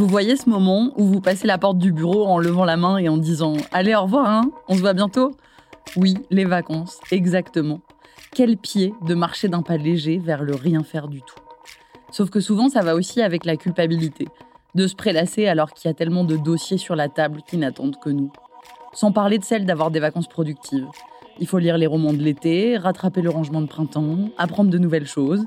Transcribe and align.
Vous 0.00 0.06
voyez 0.06 0.34
ce 0.34 0.48
moment 0.48 0.92
où 0.96 1.04
vous 1.04 1.20
passez 1.20 1.46
la 1.46 1.58
porte 1.58 1.76
du 1.76 1.92
bureau 1.92 2.24
en 2.24 2.38
levant 2.38 2.64
la 2.64 2.78
main 2.78 2.96
et 2.96 3.10
en 3.10 3.18
disant 3.18 3.58
Allez, 3.70 3.94
au 3.94 4.04
revoir, 4.04 4.26
hein 4.30 4.50
on 4.66 4.74
se 4.74 4.80
voit 4.80 4.94
bientôt 4.94 5.32
Oui, 5.94 6.16
les 6.30 6.46
vacances, 6.46 6.98
exactement. 7.10 7.82
Quel 8.34 8.56
pied 8.56 8.94
de 9.06 9.14
marcher 9.14 9.48
d'un 9.48 9.60
pas 9.60 9.76
léger 9.76 10.16
vers 10.16 10.42
le 10.42 10.54
rien 10.54 10.82
faire 10.84 11.06
du 11.06 11.20
tout. 11.20 11.38
Sauf 12.10 12.30
que 12.30 12.40
souvent, 12.40 12.70
ça 12.70 12.80
va 12.80 12.94
aussi 12.94 13.20
avec 13.20 13.44
la 13.44 13.58
culpabilité, 13.58 14.26
de 14.74 14.86
se 14.86 14.94
prélasser 14.94 15.46
alors 15.46 15.74
qu'il 15.74 15.90
y 15.90 15.92
a 15.92 15.94
tellement 15.94 16.24
de 16.24 16.38
dossiers 16.38 16.78
sur 16.78 16.96
la 16.96 17.10
table 17.10 17.42
qui 17.46 17.58
n'attendent 17.58 18.00
que 18.02 18.08
nous. 18.08 18.32
Sans 18.94 19.12
parler 19.12 19.36
de 19.36 19.44
celle 19.44 19.66
d'avoir 19.66 19.90
des 19.90 20.00
vacances 20.00 20.28
productives. 20.28 20.88
Il 21.40 21.46
faut 21.46 21.58
lire 21.58 21.76
les 21.76 21.86
romans 21.86 22.14
de 22.14 22.22
l'été, 22.22 22.78
rattraper 22.78 23.20
le 23.20 23.28
rangement 23.28 23.60
de 23.60 23.66
printemps, 23.66 24.30
apprendre 24.38 24.70
de 24.70 24.78
nouvelles 24.78 25.06
choses. 25.06 25.44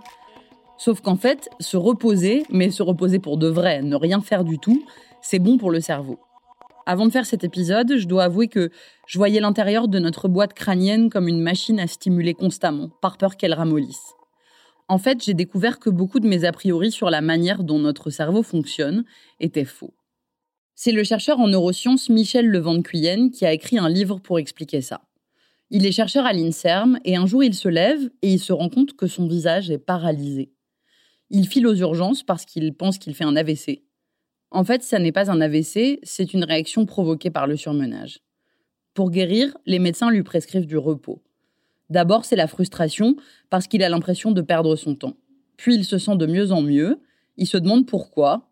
Sauf 0.83 0.99
qu'en 0.99 1.15
fait, 1.15 1.47
se 1.61 1.77
reposer, 1.77 2.43
mais 2.49 2.69
se 2.69 2.83
reposer 2.83 3.17
pour 3.17 3.37
de 3.37 3.47
vrai, 3.47 3.81
ne 3.81 3.95
rien 3.95 4.19
faire 4.19 4.43
du 4.43 4.59
tout, 4.59 4.83
c'est 5.21 5.39
bon 5.39 5.57
pour 5.57 5.71
le 5.71 5.79
cerveau. 5.79 6.19
Avant 6.85 7.05
de 7.05 7.11
faire 7.13 7.25
cet 7.25 7.45
épisode, 7.45 7.95
je 7.95 8.05
dois 8.05 8.25
avouer 8.25 8.49
que 8.49 8.69
je 9.07 9.17
voyais 9.17 9.39
l'intérieur 9.39 9.87
de 9.87 9.97
notre 9.97 10.27
boîte 10.27 10.53
crânienne 10.53 11.09
comme 11.09 11.29
une 11.29 11.39
machine 11.39 11.79
à 11.79 11.87
stimuler 11.87 12.33
constamment, 12.33 12.89
par 13.01 13.17
peur 13.17 13.37
qu'elle 13.37 13.53
ramollisse. 13.53 14.11
En 14.89 14.97
fait, 14.97 15.23
j'ai 15.23 15.33
découvert 15.33 15.79
que 15.79 15.89
beaucoup 15.89 16.19
de 16.19 16.27
mes 16.27 16.43
a 16.43 16.51
priori 16.51 16.91
sur 16.91 17.09
la 17.09 17.21
manière 17.21 17.63
dont 17.63 17.79
notre 17.79 18.09
cerveau 18.09 18.43
fonctionne 18.43 19.05
étaient 19.39 19.63
faux. 19.63 19.93
C'est 20.75 20.91
le 20.91 21.05
chercheur 21.05 21.39
en 21.39 21.47
neurosciences 21.47 22.09
Michel 22.09 22.49
Levent 22.49 22.81
Cuyenne 22.81 23.31
qui 23.31 23.45
a 23.45 23.53
écrit 23.53 23.77
un 23.77 23.87
livre 23.87 24.19
pour 24.19 24.37
expliquer 24.37 24.81
ça. 24.81 24.99
Il 25.69 25.85
est 25.85 25.93
chercheur 25.93 26.25
à 26.25 26.33
l'INSERM 26.33 26.99
et 27.05 27.15
un 27.15 27.25
jour 27.25 27.41
il 27.41 27.53
se 27.53 27.69
lève 27.69 28.09
et 28.21 28.33
il 28.33 28.39
se 28.39 28.51
rend 28.51 28.67
compte 28.67 28.97
que 28.97 29.07
son 29.07 29.27
visage 29.27 29.71
est 29.71 29.77
paralysé. 29.77 30.52
Il 31.35 31.47
file 31.47 31.65
aux 31.65 31.73
urgences 31.73 32.21
parce 32.21 32.45
qu'il 32.45 32.75
pense 32.75 32.99
qu'il 32.99 33.15
fait 33.15 33.23
un 33.23 33.35
AVC. 33.35 33.81
En 34.51 34.63
fait, 34.63 34.83
ça 34.83 34.99
n'est 34.99 35.11
pas 35.11 35.31
un 35.31 35.41
AVC, 35.41 35.99
c'est 36.03 36.31
une 36.31 36.43
réaction 36.43 36.85
provoquée 36.85 37.31
par 37.31 37.47
le 37.47 37.57
surmenage. 37.57 38.19
Pour 38.93 39.09
guérir, 39.09 39.57
les 39.65 39.79
médecins 39.79 40.11
lui 40.11 40.21
prescrivent 40.21 40.67
du 40.67 40.77
repos. 40.77 41.23
D'abord, 41.89 42.23
c'est 42.23 42.35
la 42.35 42.45
frustration 42.45 43.15
parce 43.49 43.65
qu'il 43.65 43.81
a 43.81 43.89
l'impression 43.89 44.31
de 44.31 44.43
perdre 44.43 44.75
son 44.75 44.93
temps. 44.93 45.17
Puis 45.57 45.73
il 45.73 45.85
se 45.85 45.97
sent 45.97 46.17
de 46.17 46.27
mieux 46.27 46.51
en 46.51 46.61
mieux, 46.61 47.01
il 47.37 47.47
se 47.47 47.57
demande 47.57 47.87
pourquoi. 47.87 48.51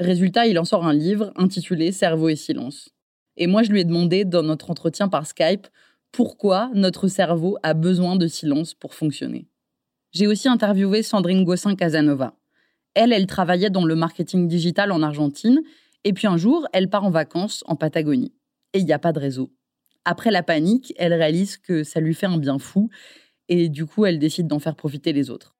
Résultat, 0.00 0.46
il 0.46 0.58
en 0.58 0.64
sort 0.64 0.86
un 0.86 0.94
livre 0.94 1.34
intitulé 1.36 1.92
Cerveau 1.92 2.30
et 2.30 2.36
silence. 2.36 2.88
Et 3.36 3.46
moi, 3.46 3.62
je 3.62 3.72
lui 3.72 3.80
ai 3.80 3.84
demandé 3.84 4.24
dans 4.24 4.42
notre 4.42 4.70
entretien 4.70 5.08
par 5.08 5.26
Skype 5.26 5.66
pourquoi 6.12 6.70
notre 6.72 7.08
cerveau 7.08 7.58
a 7.62 7.74
besoin 7.74 8.16
de 8.16 8.26
silence 8.26 8.72
pour 8.72 8.94
fonctionner. 8.94 9.51
J'ai 10.12 10.26
aussi 10.26 10.46
interviewé 10.46 11.02
Sandrine 11.02 11.42
Gossin 11.42 11.74
Casanova. 11.74 12.34
Elle, 12.94 13.14
elle 13.14 13.26
travaillait 13.26 13.70
dans 13.70 13.86
le 13.86 13.94
marketing 13.94 14.46
digital 14.46 14.92
en 14.92 15.02
Argentine, 15.02 15.62
et 16.04 16.12
puis 16.12 16.26
un 16.26 16.36
jour, 16.36 16.66
elle 16.74 16.90
part 16.90 17.04
en 17.04 17.10
vacances 17.10 17.64
en 17.66 17.76
Patagonie. 17.76 18.34
Et 18.74 18.80
il 18.80 18.84
n'y 18.84 18.92
a 18.92 18.98
pas 18.98 19.12
de 19.12 19.18
réseau. 19.18 19.50
Après 20.04 20.30
la 20.30 20.42
panique, 20.42 20.92
elle 20.98 21.14
réalise 21.14 21.56
que 21.56 21.82
ça 21.82 22.00
lui 22.00 22.12
fait 22.12 22.26
un 22.26 22.36
bien 22.36 22.58
fou, 22.58 22.90
et 23.48 23.70
du 23.70 23.86
coup, 23.86 24.04
elle 24.04 24.18
décide 24.18 24.48
d'en 24.48 24.58
faire 24.58 24.76
profiter 24.76 25.14
les 25.14 25.30
autres. 25.30 25.56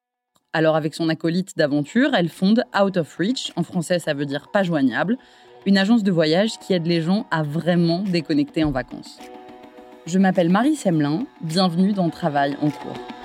Alors 0.52 0.76
avec 0.76 0.94
son 0.94 1.08
acolyte 1.08 1.56
d'aventure, 1.56 2.14
elle 2.14 2.28
fonde 2.28 2.64
Out 2.78 2.98
of 2.98 3.16
Reach, 3.16 3.52
en 3.56 3.62
français 3.62 3.98
ça 3.98 4.12
veut 4.12 4.26
dire 4.26 4.50
pas 4.52 4.62
joignable, 4.62 5.16
une 5.64 5.78
agence 5.78 6.02
de 6.02 6.10
voyage 6.10 6.58
qui 6.58 6.74
aide 6.74 6.86
les 6.86 7.00
gens 7.00 7.26
à 7.30 7.42
vraiment 7.42 8.02
déconnecter 8.02 8.64
en 8.64 8.70
vacances. 8.70 9.18
Je 10.04 10.18
m'appelle 10.18 10.50
Marie 10.50 10.76
Semelin, 10.76 11.24
bienvenue 11.40 11.94
dans 11.94 12.10
Travail 12.10 12.54
en 12.60 12.68
cours. 12.68 13.21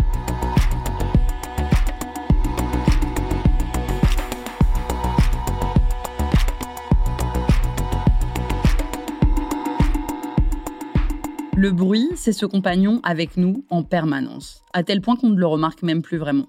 Le 11.57 11.71
bruit, 11.71 12.07
c'est 12.13 12.33
ce 12.33 12.45
compagnon 12.45 12.99
avec 13.01 13.35
nous 13.35 13.65
en 13.71 13.81
permanence, 13.81 14.61
à 14.73 14.83
tel 14.83 15.01
point 15.01 15.15
qu'on 15.15 15.29
ne 15.29 15.39
le 15.39 15.47
remarque 15.47 15.81
même 15.81 16.03
plus 16.03 16.19
vraiment. 16.19 16.47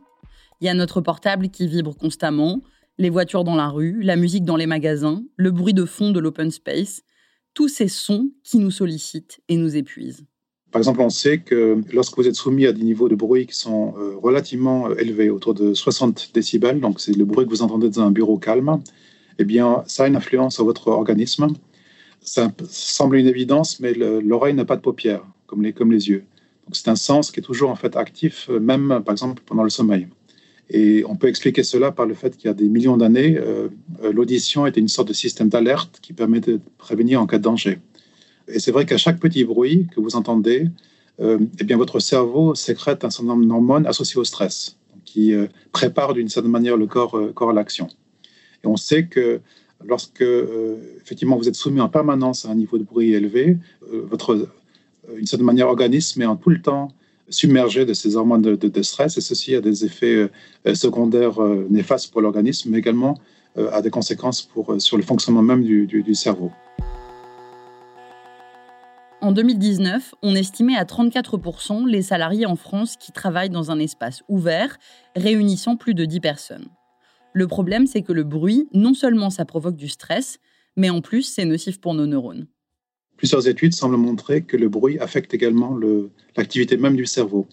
Il 0.60 0.66
y 0.66 0.68
a 0.68 0.74
notre 0.74 1.00
portable 1.00 1.48
qui 1.48 1.66
vibre 1.66 1.96
constamment, 1.96 2.60
les 2.98 3.08
voitures 3.08 3.42
dans 3.42 3.54
la 3.54 3.68
rue, 3.68 4.02
la 4.02 4.16
musique 4.16 4.44
dans 4.44 4.58
les 4.58 4.66
magasins, 4.66 5.22
le 5.36 5.50
bruit 5.50 5.72
de 5.72 5.86
fond 5.86 6.10
de 6.10 6.20
l'open 6.20 6.50
space, 6.50 7.04
tous 7.54 7.68
ces 7.68 7.88
sons 7.88 8.28
qui 8.44 8.58
nous 8.58 8.70
sollicitent 8.70 9.40
et 9.48 9.56
nous 9.56 9.76
épuisent. 9.76 10.26
Par 10.70 10.80
exemple, 10.80 11.00
on 11.00 11.08
sait 11.08 11.38
que 11.38 11.80
lorsque 11.90 12.18
vous 12.18 12.28
êtes 12.28 12.34
soumis 12.34 12.66
à 12.66 12.74
des 12.74 12.82
niveaux 12.82 13.08
de 13.08 13.14
bruit 13.14 13.46
qui 13.46 13.56
sont 13.56 13.94
euh, 13.96 14.14
relativement 14.22 14.90
euh, 14.90 14.94
élevés, 14.96 15.30
autour 15.30 15.54
de 15.54 15.72
60 15.72 16.32
décibels, 16.34 16.80
donc 16.80 17.00
c'est 17.00 17.16
le 17.16 17.24
bruit 17.24 17.46
que 17.46 17.50
vous 17.50 17.62
entendez 17.62 17.88
dans 17.88 18.02
un 18.02 18.10
bureau 18.10 18.36
calme, 18.36 18.82
eh 19.38 19.44
bien, 19.46 19.84
ça 19.86 20.04
a 20.04 20.08
une 20.08 20.16
influence 20.16 20.56
sur 20.56 20.66
votre 20.66 20.88
organisme 20.88 21.46
ça 22.20 22.52
semble 22.68 23.16
une 23.16 23.26
évidence, 23.26 23.80
mais 23.80 23.94
l'oreille 23.94 24.54
n'a 24.54 24.64
pas 24.64 24.76
de 24.76 24.82
paupières, 24.82 25.24
comme 25.46 25.62
les, 25.62 25.72
comme 25.72 25.92
les 25.92 26.08
yeux. 26.08 26.24
Donc 26.68 26.76
c'est 26.76 26.88
un 26.88 26.96
sens 26.96 27.30
qui 27.30 27.40
est 27.40 27.42
toujours 27.42 27.70
en 27.70 27.76
fait 27.76 27.96
actif, 27.96 28.50
euh, 28.50 28.60
même 28.60 29.02
par 29.02 29.12
exemple 29.12 29.42
pendant 29.46 29.62
le 29.62 29.70
sommeil. 29.70 30.06
Et 30.68 31.02
on 31.08 31.16
peut 31.16 31.28
expliquer 31.28 31.62
cela 31.62 31.92
par 31.92 32.04
le 32.04 32.12
fait 32.12 32.36
qu'il 32.36 32.46
y 32.46 32.50
a 32.50 32.54
des 32.54 32.68
millions 32.68 32.98
d'années, 32.98 33.38
euh, 33.38 33.68
euh, 34.04 34.12
l'audition 34.12 34.66
était 34.66 34.80
une 34.80 34.88
sorte 34.88 35.08
de 35.08 35.14
système 35.14 35.48
d'alerte 35.48 35.98
qui 36.02 36.12
permet 36.12 36.40
de 36.40 36.60
prévenir 36.76 37.22
en 37.22 37.26
cas 37.26 37.38
de 37.38 37.42
danger. 37.42 37.78
Et 38.48 38.58
c'est 38.58 38.70
vrai 38.70 38.84
qu'à 38.84 38.98
chaque 38.98 39.18
petit 39.18 39.44
bruit 39.44 39.86
que 39.94 40.00
vous 40.00 40.14
entendez, 40.14 40.68
eh 41.20 41.64
bien 41.64 41.76
votre 41.76 41.98
cerveau 41.98 42.54
sécrète 42.54 43.04
un 43.04 43.10
certain 43.10 43.28
nombre 43.28 43.44
d'hormones 43.44 43.86
associées 43.86 44.20
au 44.20 44.24
stress, 44.24 44.76
qui 45.04 45.34
prépare 45.72 46.14
d'une 46.14 46.28
certaine 46.28 46.52
manière 46.52 46.76
le 46.76 46.86
corps, 46.86 47.18
corps 47.34 47.50
à 47.50 47.52
l'action. 47.52 47.88
Et 48.64 48.68
on 48.68 48.76
sait 48.76 49.06
que 49.06 49.40
lorsque 49.84 50.24
effectivement 51.02 51.36
vous 51.36 51.48
êtes 51.48 51.54
soumis 51.54 51.80
en 51.80 51.88
permanence 51.88 52.44
à 52.44 52.50
un 52.50 52.54
niveau 52.54 52.78
de 52.78 52.84
bruit 52.84 53.14
élevé, 53.14 53.58
votre 53.90 54.48
une 55.16 55.26
certaine 55.26 55.46
manière 55.46 55.68
organisme 55.68 56.20
est 56.20 56.26
en 56.26 56.36
tout 56.36 56.50
le 56.50 56.60
temps 56.60 56.88
submergé 57.30 57.86
de 57.86 57.94
ces 57.94 58.16
hormones 58.16 58.42
de, 58.42 58.82
stress 58.82 59.16
et 59.16 59.20
ceci 59.20 59.54
a 59.54 59.60
des 59.60 59.84
effets 59.84 60.28
secondaires 60.74 61.40
néfastes 61.70 62.10
pour 62.10 62.20
l'organisme, 62.20 62.70
mais 62.70 62.78
également 62.78 63.18
a 63.56 63.80
des 63.80 63.90
conséquences 63.90 64.42
pour, 64.42 64.80
sur 64.80 64.96
le 64.96 65.02
fonctionnement 65.02 65.42
même 65.42 65.62
du 65.62 66.14
cerveau. 66.14 66.50
En 69.20 69.32
2019, 69.32 70.14
on 70.22 70.36
estimait 70.36 70.76
à 70.76 70.84
34% 70.84 71.88
les 71.88 72.02
salariés 72.02 72.46
en 72.46 72.54
France 72.54 72.96
qui 72.96 73.10
travaillent 73.10 73.50
dans 73.50 73.72
un 73.72 73.80
espace 73.80 74.22
ouvert, 74.28 74.78
réunissant 75.16 75.76
plus 75.76 75.94
de 75.94 76.04
10 76.04 76.20
personnes. 76.20 76.68
Le 77.38 77.46
problème, 77.46 77.86
c'est 77.86 78.02
que 78.02 78.12
le 78.12 78.24
bruit, 78.24 78.66
non 78.74 78.94
seulement 78.94 79.30
ça 79.30 79.44
provoque 79.44 79.76
du 79.76 79.86
stress, 79.86 80.40
mais 80.74 80.90
en 80.90 81.00
plus, 81.00 81.22
c'est 81.22 81.44
nocif 81.44 81.80
pour 81.80 81.94
nos 81.94 82.04
neurones. 82.04 82.48
Plusieurs 83.16 83.46
études 83.46 83.74
semblent 83.74 83.96
montrer 83.96 84.42
que 84.42 84.56
le 84.56 84.68
bruit 84.68 84.98
affecte 84.98 85.32
également 85.34 85.78
l'activité 86.36 86.76
même 86.76 86.96
du 86.96 87.06
cerveau. 87.06 87.46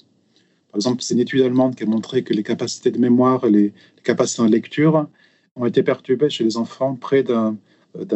Par 0.72 0.78
exemple, 0.78 1.04
c'est 1.04 1.14
une 1.14 1.20
étude 1.20 1.42
allemande 1.42 1.76
qui 1.76 1.84
a 1.84 1.86
montré 1.86 2.24
que 2.24 2.34
les 2.34 2.42
capacités 2.42 2.90
de 2.90 2.98
mémoire 2.98 3.46
et 3.46 3.52
les, 3.52 3.74
capacités 4.04 4.42
de 4.42 4.48
lecture 4.48 5.08
ont 5.56 5.68
été 5.68 5.84
perturbées 5.84 6.32
chez 6.32 6.44
les 6.44 6.58
enfants 6.58 6.96
près 6.96 7.22
d'un 7.22 7.56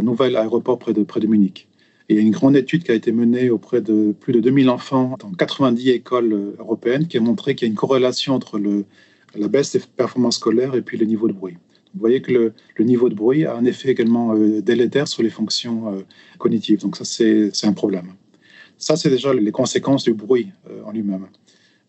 nouvel 0.02 0.38
aéroport 0.38 0.80
près 0.80 0.94
de, 0.94 1.04
près 1.04 1.20
de 1.20 1.28
Munich 1.28 1.70
il 2.10 2.16
y 2.16 2.20
a 2.20 2.22
une 2.22 2.32
grande 2.32 2.56
étude 2.56 2.84
qui 2.84 2.92
a 2.92 2.96
été 2.96 3.12
menée 3.12 3.52
auprès 3.52 3.82
de 3.82 4.14
plus 4.20 4.34
de 4.34 4.40
2000 4.40 4.70
enfants 4.70 5.16
dans 5.20 5.32
90 5.32 5.90
écoles 5.90 6.34
euh, 6.34 6.56
européennes 6.58 7.08
qui 7.08 7.18
a 7.18 7.22
montré 7.22 7.54
qu'il 7.54 7.68
y 7.68 7.70
a 7.70 7.72
une 7.72 7.78
corrélation 7.78 8.34
entre 8.34 8.58
le, 8.58 8.86
la 9.36 9.48
baisse 9.48 9.72
des 9.72 9.80
performances 9.80 10.36
scolaires 10.36 10.76
et 10.76 10.82
puis 10.82 10.98
le 10.98 11.06
niveau 11.06 11.28
de 11.28 11.34
bruit. 11.34 11.58
Vous 11.94 12.00
voyez 12.00 12.22
que 12.22 12.54
le, 12.78 12.84
niveau 12.84 13.10
de 13.10 13.16
bruit 13.16 13.46
a 13.46 13.56
un 13.56 13.66
effet 13.66 13.90
également 13.90 14.36
euh, 14.36 14.62
délétère 14.62 15.08
sur 15.08 15.24
les 15.24 15.30
fonctions 15.30 15.94
euh, 15.94 16.02
cognitives. 16.38 16.82
Donc 16.82 16.96
ça, 16.96 17.04
c'est 17.04 17.52
un 17.66 17.74
problème. 17.74 18.14
Ça, 18.78 18.96
c'est 18.96 19.10
déjà 19.10 19.34
les 19.34 19.52
conséquences 19.52 20.04
du 20.04 20.14
bruit 20.14 20.52
en 20.86 20.92
lui-même. 20.92 21.28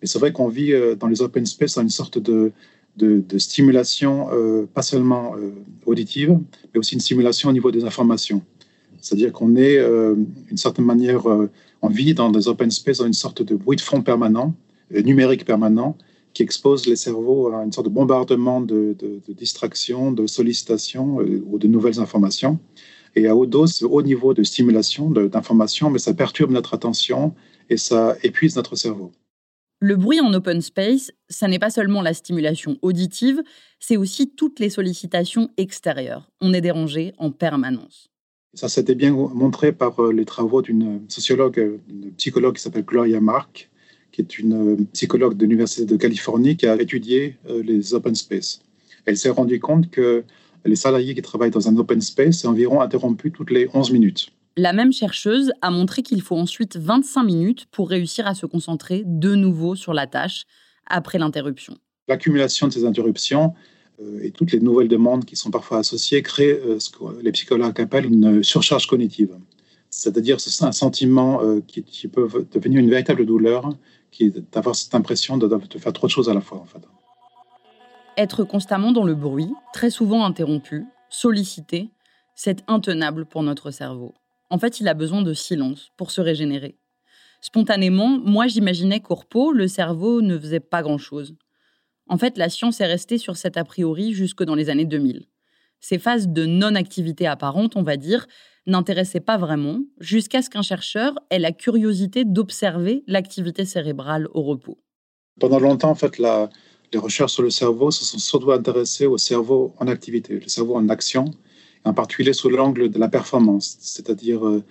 Mais 0.01 0.09
c'est 0.09 0.19
vrai 0.19 0.33
qu'on 0.33 0.49
vit 0.49 0.73
dans 0.99 1.07
les 1.07 1.23
open 1.23 1.47
space 1.47 1.77
dans 1.77 1.83
une 1.83 1.91
sorte 1.91 2.19
de, 2.19 2.51
de, 2.97 3.39
stimulation, 3.39 4.29
pas 4.75 4.83
seulement 4.83 5.37
auditive, 5.87 6.37
mais 6.75 6.81
aussi 6.81 6.95
une 6.95 7.01
stimulation 7.01 7.51
au 7.51 7.53
niveau 7.53 7.71
des 7.71 7.85
informations. 7.85 8.43
C'est-à-dire 9.01 9.33
qu'on 9.33 9.57
est, 9.57 9.79
euh, 9.79 10.15
d'une 10.49 10.57
certaine 10.57 10.85
manière, 10.85 11.29
euh, 11.29 11.51
on 11.83 11.89
vit 11.89 12.15
dans 12.15 12.31
des 12.31 12.49
open 12.49 12.71
space, 12.71 12.99
dans 12.99 13.07
une 13.07 13.13
sorte 13.13 13.43
de 13.43 13.55
bruit 13.55 13.77
de 13.77 13.81
fond 13.81 14.03
permanent, 14.03 14.55
euh, 14.95 15.03
numérique 15.03 15.45
permanent, 15.45 15.97
qui 16.33 16.43
expose 16.43 16.87
les 16.87 16.97
cerveaux 16.97 17.53
à 17.53 17.65
une 17.65 17.73
sorte 17.73 17.87
de 17.87 17.93
bombardement 17.93 18.61
de, 18.61 18.95
de, 18.99 19.21
de 19.27 19.33
distraction, 19.33 20.13
de 20.13 20.27
sollicitation 20.27 21.17
ou 21.17 21.59
de 21.59 21.67
nouvelles 21.67 22.01
informations. 22.01 22.59
Et 23.17 23.27
à 23.27 23.35
haute 23.35 23.51
dose, 23.51 23.83
haut 23.83 24.03
niveau 24.03 24.35
de 24.35 24.43
stimulation, 24.43 25.11
d'information, 25.11 25.91
mais 25.91 25.99
ça 25.99 26.15
perturbe 26.15 26.53
notre 26.53 26.75
attention 26.75 27.35
et 27.69 27.77
ça 27.77 28.17
épuise 28.23 28.55
notre 28.57 28.77
cerveau. 28.77 29.11
Le 29.83 29.97
bruit 29.97 30.21
en 30.21 30.33
open 30.35 30.61
space, 30.61 31.11
ça 31.31 31.49
n'est 31.49 31.59
pas 31.59 31.71
seulement 31.71 32.03
la 32.03 32.13
stimulation 32.13 32.77
auditive, 32.83 33.43
c'est 33.79 33.97
aussi 33.97 34.31
toutes 34.31 34.61
les 34.61 34.69
sollicitations 34.69 35.49
extérieures. 35.57 36.31
On 36.43 36.53
est 36.53 36.61
dérangé 36.61 37.15
en 37.17 37.31
permanence. 37.31 38.11
Ça 38.53 38.69
s'était 38.69 38.95
bien 38.95 39.13
montré 39.13 39.73
par 39.73 39.99
euh, 40.01 40.13
les 40.13 40.25
travaux 40.25 40.61
d'une 40.61 41.09
sociologue, 41.09 41.59
euh, 41.59 41.79
une 41.89 42.13
psychologue 42.13 42.57
qui 42.57 42.63
s'appelle 42.63 42.85
Gloria 42.85 43.21
Mark, 43.21 43.71
qui 44.13 44.21
est 44.21 44.39
une 44.39 44.73
euh, 44.73 44.77
psychologue 44.93 45.37
de 45.37 45.45
l'Université 45.45 45.85
de 45.85 45.97
Californie 45.97 46.57
qui 46.57 46.67
a 46.67 46.81
étudié 46.81 47.37
les 47.49 47.95
open 47.95 48.15
space. 48.15 48.61
Elle 49.07 49.17
s'est 49.17 49.31
rendue 49.31 49.61
compte 49.61 49.91
que 49.91 50.25
les 50.65 50.77
salariés 50.77 51.15
qui 51.15 51.23
travaillent 51.23 51.51
dans 51.51 51.69
un 51.69 51.77
open 51.77 52.01
space 52.01 52.39
sont 52.39 52.49
environ 52.49 52.81
interrompus 52.81 53.33
toutes 53.35 53.51
les 53.51 53.69
11 53.73 53.93
minutes. 53.93 54.31
La 54.57 54.73
même 54.73 54.93
chercheuse 54.93 55.53
a 55.63 55.71
montré 55.71 56.03
qu'il 56.03 56.21
faut 56.23 56.37
ensuite 56.37 56.77
25 56.77 57.23
minutes 57.23 57.67
pour 57.71 57.89
réussir 57.89 58.27
à 58.27 58.35
se 58.35 58.47
concentrer 58.47 59.05
de 59.07 59.35
nouveau 59.35 59.75
sur 59.75 59.95
la 59.95 60.07
tâche 60.07 60.45
après 60.87 61.19
l'interruption. 61.19 61.79
L'accumulation 62.09 62.69
de 62.69 62.73
ces 62.73 62.85
interruptions 62.85 63.55
euh, 64.03 64.21
et 64.23 64.33
toutes 64.33 64.53
les 64.53 64.61
nouvelles 64.61 64.89
demandes 64.89 65.25
qui 65.25 65.37
sont 65.37 65.51
parfois 65.51 65.79
associées 65.79 66.23
créent 66.23 66.61
euh, 66.65 66.79
ce 66.81 66.91
que 66.91 67.23
les 67.23 67.33
psychologues 67.33 67.81
appellent 67.81 68.07
une 68.07 68.43
surcharge 68.43 68.87
cognitive. 68.87 69.37
C'est-à-dire 69.89 70.41
c'est 70.41 70.65
un 70.65 70.73
sentiment 70.73 71.43
euh, 71.43 71.61
qui, 71.67 72.09
peut 72.09 72.29
devenir 72.53 72.81
une 72.81 72.91
véritable 72.91 73.27
douleur, 73.27 73.69
d'avoir 74.53 74.75
cette 74.75 74.95
impression 74.95 75.37
de, 75.37 75.49
faire 75.79 75.93
trop 75.93 76.07
de 76.07 76.13
choses 76.13 76.29
à 76.29 76.35
la 76.35 76.41
fois. 76.41 76.65
Être 78.17 78.45
constamment 78.45 78.93
dans 78.93 79.05
le 79.05 79.15
bruit, 79.15 79.53
très 79.73 79.91
souvent 79.91 80.25
interrompu, 80.25 80.85
sollicité, 81.09 81.91
c'est 82.35 82.65
intenable 82.69 83.27
pour 83.27 83.43
notre 83.43 83.71
cerveau. 83.71 84.15
En 84.51 84.59
fait, 84.59 84.81
il 84.81 84.89
a 84.89 84.95
besoin 84.95 85.23
de 85.23 85.33
silence 85.33 85.91
pour 85.97 86.11
se 86.11 86.21
régénérer. 86.21 86.77
Spontanément, 87.41 88.19
moi 88.19 88.47
j'imaginais 88.47 89.01
qu'au 89.01 89.15
repos, 89.15 89.53
le 89.53 89.69
cerveau 89.69 90.21
ne 90.21 90.39
faisait 90.39 90.61
pas 90.61 90.83
grand-chose. 90.83 91.35
En 92.09 92.19
fait, 92.19 92.37
la 92.37 92.49
science 92.49 92.81
est 92.81 92.87
restée 92.87 93.19
sur 93.19 93.37
cet 93.37 93.57
a 93.57 93.65
priori 93.65 94.13
jusque 94.13 94.43
dans 94.43 94.57
les 94.57 94.69
années 94.69 94.85
2000. 94.85 95.27
Ces 95.81 95.99
phases 95.99 96.29
de 96.29 96.47
non-activité 96.47 97.27
apparente, 97.27 97.77
on 97.77 97.83
va 97.83 97.97
dire, 97.97 98.27
n'intéressaient 98.67 99.21
pas 99.21 99.39
vraiment, 99.39 99.81
jusqu'à 99.99 100.43
ce 100.43 100.51
qu'un 100.51 100.63
chercheur 100.63 101.15
ait 101.31 101.39
la 101.39 101.53
curiosité 101.53 102.25
d'observer 102.25 103.03
l'activité 103.07 103.65
cérébrale 103.65 104.29
au 104.35 104.43
repos. 104.43 104.79
Pendant 105.41 105.59
longtemps, 105.59 105.91
en 105.91 105.95
fait, 105.95 106.19
les 106.19 106.99
recherches 106.99 107.33
sur 107.33 107.43
le 107.43 107.51
cerveau 107.51 107.91
se 107.91 108.05
sont 108.05 108.19
surtout 108.19 108.53
intéressées 108.53 109.07
au 109.07 109.19
cerveau 109.19 109.75
en 109.79 109.89
activité, 109.89 110.35
le 110.35 110.49
cerveau 110.49 110.77
en 110.77 110.89
action, 110.89 111.33
en 111.85 111.95
particulier 111.95 112.33
sous 112.33 112.51
l'angle 112.51 112.91
de 112.91 112.99
la 112.99 113.09
performance, 113.09 113.79
c'est-à-dire 113.81 114.47
euh, 114.47 114.63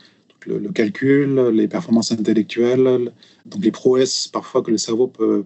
le, 0.46 0.72
calcul, 0.72 1.50
les 1.50 1.68
performances 1.68 2.12
intellectuelles, 2.12 3.12
donc 3.46 3.64
les 3.64 3.72
prouesses 3.72 4.28
parfois 4.28 4.62
que 4.62 4.72
le 4.72 4.78
cerveau 4.78 5.08
peut, 5.08 5.44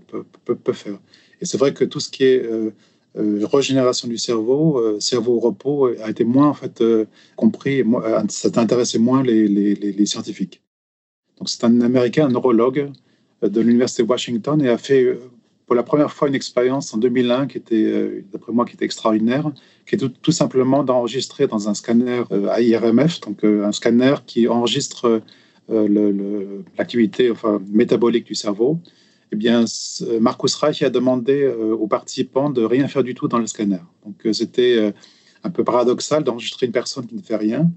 faire. 0.74 1.00
Et 1.42 1.46
c'est 1.46 1.58
vrai 1.58 1.74
que 1.74 1.86
tout 1.86 2.00
ce 2.00 2.10
qui 2.10 2.24
est 2.26 2.44
euh, 2.44 2.72
régénération 3.16 4.08
du 4.08 4.18
cerveau, 4.18 4.80
euh, 4.80 5.00
cerveau 5.00 5.36
au 5.36 5.40
repos, 5.40 5.86
a 5.86 6.10
été 6.10 6.24
moins 6.24 6.50
en 6.50 6.54
fait 6.54 6.84
compris. 7.36 7.84
ça 8.30 8.50
intéressait 8.56 9.00
moins 9.00 9.24
les, 9.24 10.06
scientifiques. 10.06 10.62
C'est 11.46 11.64
un 11.64 11.82
Américain, 11.82 12.28
un 12.28 12.30
neurologue 12.30 12.92
de 13.42 13.62
l'université 13.62 14.04
de 14.04 14.08
Washington, 14.08 14.62
et 14.62 14.70
a 14.70 14.78
fait 14.78 15.18
pour 15.66 15.76
la 15.76 15.84
première 15.84 16.12
fois 16.12 16.28
une 16.28 16.36
expérience 16.36 16.94
en 16.94 16.98
2001 16.98 17.48
qui 17.48 17.58
était, 17.58 18.24
d'après 18.32 18.52
moi, 18.52 18.66
qui 18.66 18.76
était 18.76 18.86
extraordinaire, 18.86 19.52
qui 19.86 19.96
est 19.96 20.22
tout, 20.22 20.32
simplement 20.32 20.84
d'enregistrer 20.84 21.48
dans 21.48 21.68
un 21.68 21.74
scanner 21.74 22.24
AIRMF, 22.32 23.20
donc 23.22 23.44
un 23.44 23.72
scanner 23.72 24.16
qui 24.26 24.48
enregistre 24.48 25.22
l'activité 25.70 27.32
enfin, 27.32 27.62
métabolique 27.72 28.26
du 28.26 28.36
cerveau 28.36 28.80
eh 29.34 29.36
bien, 29.36 29.66
Marcus 30.22 30.54
Reich 30.54 30.84
a 30.84 30.92
demandé 30.92 31.42
euh, 31.42 31.74
aux 31.74 31.88
participants 31.88 32.52
de 32.52 32.64
rien 32.64 32.88
faire 32.88 33.04
du 33.04 33.16
tout 33.16 33.28
dans 33.28 33.40
le 33.40 33.48
scanner. 33.48 33.80
Donc, 34.06 34.28
euh, 34.28 34.32
c'était 34.32 34.78
euh, 34.78 34.92
un 35.44 35.50
peu 35.50 35.64
paradoxal 35.64 36.24
d'enregistrer 36.24 36.68
une 36.68 36.72
personne 36.72 37.08
qui 37.08 37.16
ne 37.16 37.22
fait 37.24 37.36
rien. 37.36 37.68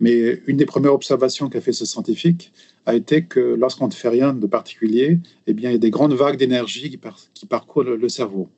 Mais 0.00 0.40
une 0.46 0.56
des 0.56 0.64
premières 0.64 0.94
observations 0.94 1.50
qu'a 1.50 1.60
fait 1.60 1.74
ce 1.74 1.84
scientifique 1.84 2.52
a 2.86 2.94
été 2.94 3.26
que 3.26 3.38
lorsqu'on 3.38 3.88
ne 3.88 3.92
fait 3.92 4.08
rien 4.08 4.32
de 4.32 4.46
particulier, 4.46 5.20
eh 5.46 5.52
bien, 5.52 5.68
il 5.68 5.72
y 5.74 5.76
a 5.76 5.78
des 5.78 5.90
grandes 5.90 6.14
vagues 6.14 6.38
d'énergie 6.38 6.88
qui, 6.88 7.46
parcourent 7.46 7.84
le, 7.84 8.08
cerveau. 8.08 8.48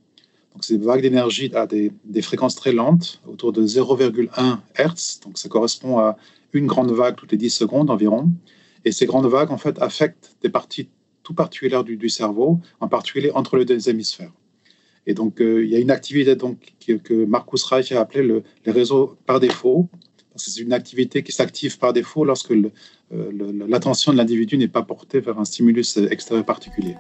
Donc, 0.55 0.63
ces 0.63 0.79
vagues 0.79 1.03
d'énergie 1.03 1.51
à 1.53 1.67
des, 1.67 1.91
des, 2.05 2.23
fréquences 2.23 2.55
très 2.55 2.73
lentes, 2.73 3.21
autour 3.27 3.53
de 3.53 3.67
0,1 3.67 4.59
Hertz. 4.77 5.19
Donc, 5.25 5.37
ça 5.37 5.49
correspond 5.49 5.99
à 5.99 6.17
une 6.53 6.67
grande 6.67 6.93
vague 6.93 7.17
toutes 7.17 7.33
les 7.33 7.39
10 7.39 7.51
secondes 7.51 7.91
environ. 7.91 8.31
Et 8.85 8.93
ces 8.93 9.07
grandes 9.07 9.27
vagues, 9.27 9.51
en 9.51 9.59
fait, 9.59 9.83
affectent 9.83 10.37
des 10.43 10.49
parties 10.49 10.89
tout 11.27 11.35
particulière 11.35 11.83
du, 11.83 12.09
cerveau, 12.09 12.61
en 12.79 12.87
particulier 12.87 13.33
entre 13.35 13.57
les 13.57 13.65
deux 13.65 13.89
hémisphères. 13.89 14.31
Et 15.09 15.13
donc, 15.13 15.41
euh, 15.41 15.65
il 15.65 15.71
y 15.71 15.75
a 15.75 15.81
une 15.81 15.91
activité 15.91 16.37
donc, 16.37 16.57
que, 16.87 17.25
Marcus 17.25 17.65
Reich 17.65 17.91
a 17.91 18.01
appelé 18.01 18.23
le, 18.23 18.45
les 18.65 18.71
réseaux 18.71 19.17
par 19.27 19.41
défaut, 19.41 19.89
que 20.37 20.41
c'est 20.41 20.61
une 20.61 20.73
activité 20.73 21.25
qui 21.25 21.33
s'active 21.33 21.79
par 21.79 21.93
défaut 21.93 22.25
lorsque 22.25 22.53
euh, 22.53 22.71
l'attention 23.67 24.13
de 24.13 24.19
l'individu 24.19 24.57
n'est 24.57 24.69
pas 24.69 24.83
portée 24.83 25.19
vers 25.19 25.37
un 25.41 25.45
stimulus 25.45 25.97
extérieur 25.97 26.47
particulier. 26.47 26.95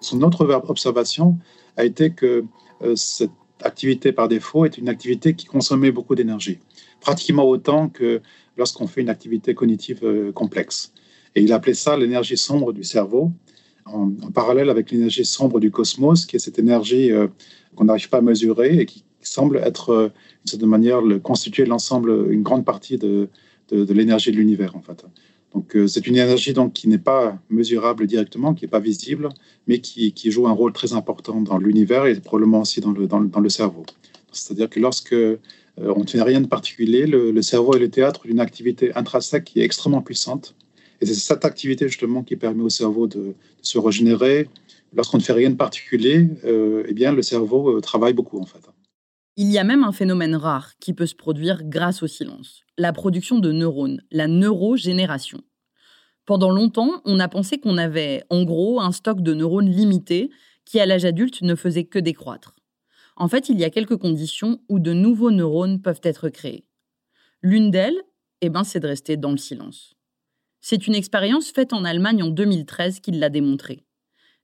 Son 0.00 0.22
autre 0.22 0.46
observation 0.68 1.38
a 1.76 1.84
été 1.84 2.12
que 2.12 2.44
euh, 2.82 2.94
cette 2.94 3.32
activité 3.64 4.12
par 4.12 4.28
défaut 4.28 4.64
est 4.64 4.78
une 4.78 4.88
activité 4.88 5.34
qui 5.34 5.46
consommait 5.46 5.90
beaucoup 5.90 6.14
d'énergie, 6.14 6.60
pratiquement 7.00 7.44
autant 7.44 7.88
que 7.88 8.22
lorsqu'on 8.60 8.86
fait 8.86 9.00
une 9.00 9.08
activité 9.08 9.54
cognitive 9.54 10.00
euh, 10.04 10.32
complexe. 10.32 10.92
Et 11.34 11.40
il 11.42 11.52
appelait 11.52 11.74
ça 11.74 11.96
l'énergie 11.96 12.36
sombre 12.36 12.72
du 12.72 12.84
cerveau, 12.84 13.32
en, 13.86 14.10
parallèle 14.32 14.68
avec 14.68 14.90
l'énergie 14.90 15.24
sombre 15.24 15.58
du 15.60 15.70
cosmos, 15.70 16.26
qui 16.26 16.36
est 16.36 16.38
cette 16.38 16.58
énergie 16.58 17.10
euh, 17.10 17.26
qu'on 17.74 17.86
n'arrive 17.86 18.10
pas 18.10 18.18
à 18.18 18.20
mesurer 18.20 18.78
et 18.80 18.86
qui 18.86 19.02
semble 19.22 19.56
être, 19.56 19.90
euh, 19.90 20.08
d'une 20.08 20.50
certaine 20.52 20.68
manière, 20.68 21.00
le, 21.00 21.18
constituer 21.18 21.64
l'ensemble, 21.64 22.10
une 22.30 22.42
grande 22.42 22.66
partie 22.66 22.98
de, 22.98 23.28
de, 23.70 23.94
l'énergie 23.94 24.30
de 24.30 24.36
l'univers, 24.36 24.76
en 24.76 24.82
fait. 24.82 25.06
Donc, 25.54 25.76
c'est 25.88 26.06
une 26.06 26.14
énergie 26.14 26.52
donc, 26.52 26.74
qui 26.74 26.86
n'est 26.86 27.04
pas 27.12 27.36
mesurable 27.48 28.06
directement, 28.06 28.54
qui 28.54 28.64
n'est 28.64 28.70
pas 28.70 28.78
visible, 28.78 29.30
mais 29.66 29.80
qui, 29.80 30.30
joue 30.30 30.46
un 30.46 30.52
rôle 30.52 30.72
très 30.72 30.92
important 30.92 31.40
dans 31.40 31.58
l'univers 31.58 32.06
et 32.06 32.14
probablement 32.20 32.60
aussi 32.60 32.80
dans 32.80 32.92
le, 32.92 33.08
dans 33.08 33.40
le, 33.46 33.48
cerveau. 33.48 33.84
C'est-à-dire 34.30 34.68
que 34.70 34.78
lorsque 34.78 35.16
on 35.82 36.00
ne 36.00 36.06
fait 36.06 36.22
rien 36.22 36.40
de 36.40 36.46
particulier, 36.46 37.06
le, 37.06 37.42
cerveau 37.42 37.74
est 37.74 37.78
le 37.78 37.90
théâtre 37.90 38.26
d'une 38.26 38.40
activité 38.40 38.94
intrinsèque 38.94 39.44
qui 39.44 39.60
est 39.60 39.64
extrêmement 39.64 40.02
puissante. 40.02 40.54
Et 41.00 41.06
c'est 41.06 41.14
cette 41.14 41.44
activité 41.44 41.88
justement 41.88 42.22
qui 42.22 42.36
permet 42.36 42.62
au 42.62 42.68
cerveau 42.68 43.06
de, 43.06 43.34
se 43.62 43.78
régénérer. 43.78 44.48
Lorsqu'on 44.94 45.18
ne 45.18 45.22
fait 45.22 45.32
rien 45.32 45.50
de 45.50 45.56
particulier, 45.56 46.28
euh, 46.44 46.84
eh 46.88 46.92
bien, 46.92 47.12
le 47.12 47.22
cerveau 47.22 47.80
travaille 47.80 48.12
beaucoup 48.12 48.40
en 48.40 48.46
fait. 48.46 48.60
Il 49.36 49.50
y 49.50 49.58
a 49.58 49.64
même 49.64 49.84
un 49.84 49.92
phénomène 49.92 50.34
rare 50.34 50.72
qui 50.80 50.92
peut 50.92 51.06
se 51.06 51.14
produire 51.14 51.62
grâce 51.64 52.02
au 52.02 52.06
silence, 52.06 52.64
la 52.76 52.92
production 52.92 53.38
de 53.38 53.52
neurones, 53.52 54.02
la 54.10 54.26
neurogénération. 54.26 55.40
Pendant 56.26 56.50
longtemps, 56.50 57.00
on 57.04 57.18
a 57.20 57.28
pensé 57.28 57.58
qu'on 57.58 57.78
avait, 57.78 58.22
en 58.28 58.42
gros, 58.42 58.80
un 58.80 58.92
stock 58.92 59.22
de 59.22 59.32
neurones 59.32 59.70
limité 59.70 60.30
qui, 60.64 60.78
à 60.78 60.86
l'âge 60.86 61.04
adulte, 61.04 61.42
ne 61.42 61.54
faisait 61.54 61.84
que 61.84 61.98
décroître. 61.98 62.54
En 63.20 63.28
fait, 63.28 63.50
il 63.50 63.60
y 63.60 63.64
a 63.64 63.70
quelques 63.70 63.98
conditions 63.98 64.62
où 64.70 64.78
de 64.78 64.94
nouveaux 64.94 65.30
neurones 65.30 65.82
peuvent 65.82 66.00
être 66.04 66.30
créés. 66.30 66.64
L'une 67.42 67.70
d'elles, 67.70 68.00
eh 68.40 68.48
ben, 68.48 68.64
c'est 68.64 68.80
de 68.80 68.86
rester 68.86 69.18
dans 69.18 69.30
le 69.30 69.36
silence. 69.36 69.92
C'est 70.62 70.86
une 70.86 70.94
expérience 70.94 71.52
faite 71.52 71.74
en 71.74 71.84
Allemagne 71.84 72.22
en 72.22 72.30
2013 72.30 73.00
qui 73.00 73.10
l'a 73.10 73.28
démontré. 73.28 73.84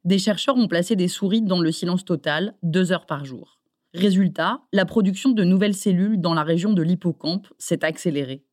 Des 0.05 0.19
chercheurs 0.19 0.59
ont 0.59 0.69
placé 0.69 0.95
des 0.95 1.09
souris 1.09 1.41
dans 1.41 1.59
le 1.59 1.73
silence 1.73 2.05
total 2.05 2.55
deux 2.63 2.93
heures 2.93 3.07
par 3.07 3.25
jour. 3.25 3.61
Résultat, 3.95 4.61
la 4.75 4.85
production 4.85 5.31
de 5.31 5.43
nouvelles 5.43 5.75
cellules 5.75 6.21
dans 6.21 6.35
la 6.35 6.43
région 6.43 6.75
de 6.75 6.83
l'hippocampe 6.83 7.49
s'est 7.57 7.83
accélérée. 7.83 8.45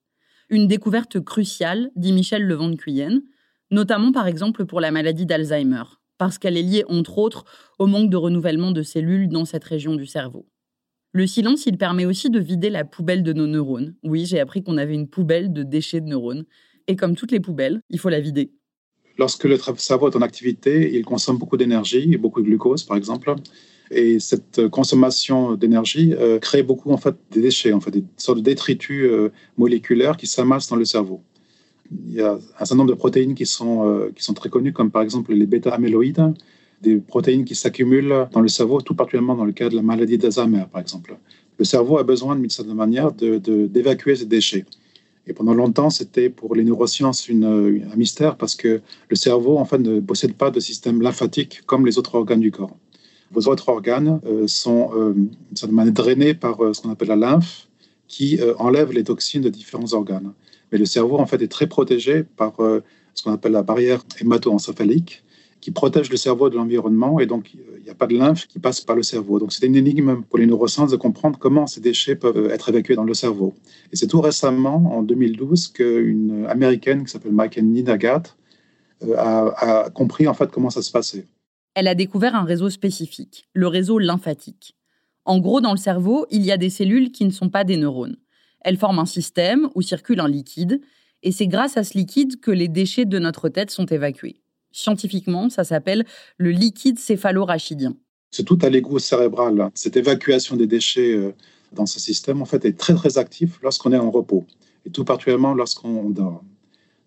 Une 0.49 0.67
découverte 0.67 1.19
cruciale, 1.19 1.91
dit 1.97 2.13
Michel 2.13 2.47
Levent 2.47 2.69
de 2.69 2.77
Cuyenne, 2.77 3.23
notamment 3.71 4.13
par 4.13 4.27
exemple 4.27 4.65
pour 4.65 4.79
la 4.79 4.91
maladie 4.91 5.25
d'Alzheimer, 5.25 5.83
parce 6.17 6.37
qu'elle 6.37 6.57
est 6.57 6.63
liée 6.63 6.83
entre 6.87 7.17
autres 7.17 7.45
au 7.79 7.87
manque 7.87 8.09
de 8.09 8.17
renouvellement 8.17 8.71
de 8.71 8.83
cellules 8.83 9.29
dans 9.29 9.45
cette 9.45 9.63
région 9.63 9.95
du 9.95 10.05
cerveau. 10.05 10.45
Le 11.11 11.27
silence, 11.27 11.67
il 11.67 11.77
permet 11.77 12.05
aussi 12.05 12.31
de 12.31 12.39
vider 12.39 12.71
la 12.71 12.85
poubelle 12.85 13.21
de 13.21 13.33
nos 13.33 13.45
neurones. 13.45 13.95
Oui, 14.03 14.25
j'ai 14.25 14.39
appris 14.39 14.63
qu'on 14.63 14.77
avait 14.77 14.95
une 14.95 15.07
poubelle 15.07 15.53
de 15.53 15.61
déchets 15.61 16.01
de 16.01 16.07
neurones. 16.07 16.45
Et 16.87 16.95
comme 16.95 17.15
toutes 17.15 17.31
les 17.31 17.39
poubelles, 17.39 17.81
il 17.91 17.99
faut 17.99 18.09
la 18.09 18.19
vider. 18.19 18.51
Lorsque 19.19 19.43
le 19.43 19.57
cerveau 19.77 20.09
est 20.09 20.15
en 20.15 20.23
activité, 20.23 20.95
il 20.95 21.05
consomme 21.05 21.37
beaucoup 21.37 21.55
d'énergie 21.55 22.17
beaucoup 22.17 22.41
de 22.41 22.47
glucose, 22.47 22.83
par 22.83 22.97
exemple. 22.97 23.35
Et 23.91 24.19
cette 24.19 24.67
consommation 24.69 25.53
d'énergie 25.53 26.15
euh, 26.15 26.39
crée 26.39 26.63
beaucoup 26.63 26.91
en 26.91 26.97
fait 26.97 27.15
des 27.29 27.41
déchets, 27.41 27.73
en 27.73 27.79
fait 27.79 27.91
des 27.91 28.03
sortes 28.17 28.39
de 28.39 28.43
détritus 28.43 29.05
euh, 29.05 29.31
moléculaires 29.57 30.17
qui 30.17 30.25
s'amassent 30.25 30.67
dans 30.67 30.77
le 30.77 30.85
cerveau. 30.85 31.21
Il 31.91 32.13
y 32.13 32.21
a 32.21 32.33
un 32.33 32.65
certain 32.65 32.75
nombre 32.75 32.89
de 32.89 32.95
protéines 32.95 33.35
qui 33.35 33.45
sont, 33.45 33.87
euh, 33.87 34.11
qui 34.15 34.23
sont 34.23 34.33
très 34.33 34.49
connues, 34.49 34.73
comme 34.73 34.91
par 34.91 35.01
exemple 35.01 35.33
les 35.33 35.45
bêta-amyloïdes, 35.45 36.33
des 36.81 36.97
protéines 36.97 37.45
qui 37.45 37.55
s'accumulent 37.55 38.27
dans 38.31 38.41
le 38.41 38.47
cerveau, 38.47 38.81
tout 38.81 38.95
particulièrement 38.95 39.35
dans 39.35 39.45
le 39.45 39.53
cas 39.53 39.69
de 39.69 39.75
la 39.75 39.81
maladie 39.81 40.17
d'Alzheimer, 40.17 40.65
par 40.71 40.81
exemple. 40.81 41.17
Le 41.57 41.65
cerveau 41.65 41.97
a 41.97 42.03
besoin, 42.03 42.35
d'une 42.35 42.49
certaine 42.49 42.75
manière, 42.75 43.11
d'évacuer 43.11 44.13
de, 44.13 44.17
ces 44.17 44.25
déchets. 44.25 44.65
Et 45.27 45.33
pendant 45.33 45.53
longtemps, 45.53 45.89
c'était 45.89 46.29
pour 46.29 46.55
les 46.55 46.65
neurosciences 46.65 47.29
un 47.29 47.95
mystère 47.95 48.35
parce 48.35 48.55
que 48.55 48.81
le 49.07 49.15
cerveau, 49.15 49.57
en 49.57 49.63
fait, 49.63 49.77
ne 49.77 50.01
possède 50.01 50.33
pas 50.33 50.51
de 50.51 50.59
système 50.59 51.01
lymphatique 51.01 51.61
comme 51.65 51.85
les 51.85 51.97
autres 51.97 52.15
organes 52.15 52.41
du 52.41 52.51
corps 52.51 52.75
vos 53.33 53.49
autres 53.49 53.67
organes 53.69 54.21
euh, 54.25 54.47
sont 54.47 54.91
euh, 54.95 55.13
drainés 55.91 56.33
par 56.33 56.63
euh, 56.63 56.73
ce 56.73 56.81
qu'on 56.81 56.91
appelle 56.91 57.09
la 57.09 57.15
lymphe, 57.15 57.67
qui 58.07 58.39
enlève 58.59 58.91
les 58.91 59.03
toxines 59.03 59.41
de 59.41 59.49
différents 59.49 59.91
organes. 59.93 60.33
Mais 60.73 60.79
le 60.79 60.85
cerveau, 60.85 61.19
en 61.19 61.25
fait, 61.25 61.41
est 61.41 61.47
très 61.47 61.67
protégé 61.67 62.23
par 62.23 62.53
ce 63.13 63.23
qu'on 63.23 63.31
appelle 63.31 63.53
la 63.53 63.63
barrière 63.63 64.01
hémato-encéphalique, 64.19 65.23
qui 65.61 65.71
protège 65.71 66.09
le 66.09 66.17
cerveau 66.17 66.49
de 66.49 66.57
l'environnement 66.57 67.21
et 67.21 67.25
donc 67.25 67.53
il 67.53 67.83
n'y 67.83 67.89
a 67.89 67.95
pas 67.95 68.07
de 68.07 68.17
lymphe 68.17 68.47
qui 68.47 68.59
passe 68.59 68.81
par 68.81 68.97
le 68.97 69.03
cerveau. 69.03 69.39
Donc 69.39 69.53
c'est 69.53 69.65
une 69.65 69.77
énigme 69.77 70.23
pour 70.23 70.37
les 70.37 70.45
neurosciences 70.45 70.91
de 70.91 70.97
comprendre 70.97 71.39
comment 71.39 71.67
ces 71.67 71.79
déchets 71.79 72.17
peuvent 72.17 72.49
être 72.51 72.67
évacués 72.67 72.95
dans 72.95 73.05
le 73.05 73.13
cerveau. 73.13 73.53
Et 73.93 73.95
c'est 73.95 74.07
tout 74.07 74.19
récemment, 74.19 74.97
en 74.97 75.03
2012, 75.03 75.69
qu'une 75.69 76.45
américaine 76.49 77.05
qui 77.05 77.11
s'appelle 77.11 77.31
Michael 77.31 77.65
Ninagat 77.65 78.23
a, 79.15 79.83
a, 79.85 79.89
compris 79.89 80.27
en 80.27 80.33
fait 80.33 80.51
comment 80.51 80.69
ça 80.69 80.81
se 80.81 80.91
passait 80.91 81.27
elle 81.75 81.87
a 81.87 81.95
découvert 81.95 82.35
un 82.35 82.43
réseau 82.43 82.69
spécifique, 82.69 83.47
le 83.53 83.67
réseau 83.67 83.97
lymphatique. 83.97 84.75
En 85.25 85.39
gros, 85.39 85.61
dans 85.61 85.71
le 85.71 85.77
cerveau, 85.77 86.27
il 86.29 86.43
y 86.43 86.51
a 86.51 86.57
des 86.57 86.69
cellules 86.69 87.11
qui 87.11 87.25
ne 87.25 87.31
sont 87.31 87.49
pas 87.49 87.63
des 87.63 87.77
neurones. 87.77 88.17
Elles 88.63 88.77
forment 88.77 88.99
un 88.99 89.05
système 89.05 89.69
où 89.75 89.81
circule 89.81 90.19
un 90.19 90.27
liquide, 90.27 90.81
et 91.21 91.31
c'est 91.31 91.47
grâce 91.47 91.77
à 91.77 91.83
ce 91.83 91.97
liquide 91.97 92.39
que 92.39 92.51
les 92.51 92.67
déchets 92.67 93.05
de 93.05 93.19
notre 93.19 93.49
tête 93.49 93.71
sont 93.71 93.85
évacués. 93.85 94.41
Scientifiquement, 94.71 95.49
ça 95.49 95.63
s'appelle 95.63 96.05
le 96.37 96.51
liquide 96.51 96.99
céphalorachidien. 96.99 97.95
C'est 98.31 98.43
tout 98.43 98.57
à 98.61 98.69
l'égout 98.69 98.99
cérébral. 98.99 99.69
Cette 99.75 99.95
évacuation 99.95 100.55
des 100.55 100.67
déchets 100.67 101.13
euh, 101.13 101.33
dans 101.71 101.85
ce 101.85 101.99
système, 101.99 102.41
en 102.41 102.45
fait, 102.45 102.65
est 102.65 102.77
très 102.77 102.95
très 102.95 103.17
actif 103.17 103.59
lorsqu'on 103.61 103.91
est 103.93 103.97
en 103.97 104.11
repos, 104.11 104.45
et 104.85 104.89
tout 104.89 105.05
particulièrement 105.05 105.53
lorsqu'on 105.53 106.09
dort. 106.09 106.43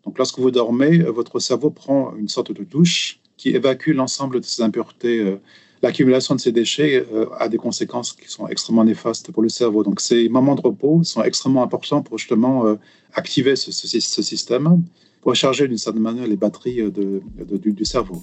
Donc, 0.04 0.18
lorsque 0.18 0.38
vous 0.38 0.52
dormez, 0.52 0.98
votre 0.98 1.40
cerveau 1.40 1.70
prend 1.70 2.14
une 2.16 2.28
sorte 2.28 2.52
de 2.52 2.62
douche 2.62 3.18
qui 3.36 3.50
évacue 3.50 3.90
l'ensemble 3.90 4.40
de 4.40 4.46
ces 4.46 4.62
impuretés. 4.62 5.36
Euh, 5.76 5.86
l'accumulation 5.86 6.34
de 6.34 6.40
ces 6.40 6.52
déchets 6.52 7.06
euh, 7.12 7.26
a 7.38 7.48
des 7.48 7.58
conséquences 7.58 8.12
qui 8.12 8.28
sont 8.28 8.48
extrêmement 8.48 8.84
néfastes 8.84 9.32
pour 9.32 9.42
le 9.42 9.48
cerveau. 9.48 9.82
Donc 9.82 10.00
ces 10.00 10.28
moments 10.28 10.54
de 10.54 10.60
repos 10.60 11.02
sont 11.04 11.22
extrêmement 11.22 11.62
importants 11.62 12.02
pour 12.02 12.18
justement 12.18 12.66
euh, 12.66 12.76
activer 13.14 13.56
ce, 13.56 13.72
système, 13.72 14.82
pour 15.20 15.30
recharger 15.30 15.68
d'une 15.68 15.78
certaine 15.78 16.02
manière 16.02 16.26
les 16.26 16.36
batteries 16.36 16.90
de, 16.90 17.22
du, 17.58 17.72
du 17.72 17.84
cerveau. 17.84 18.22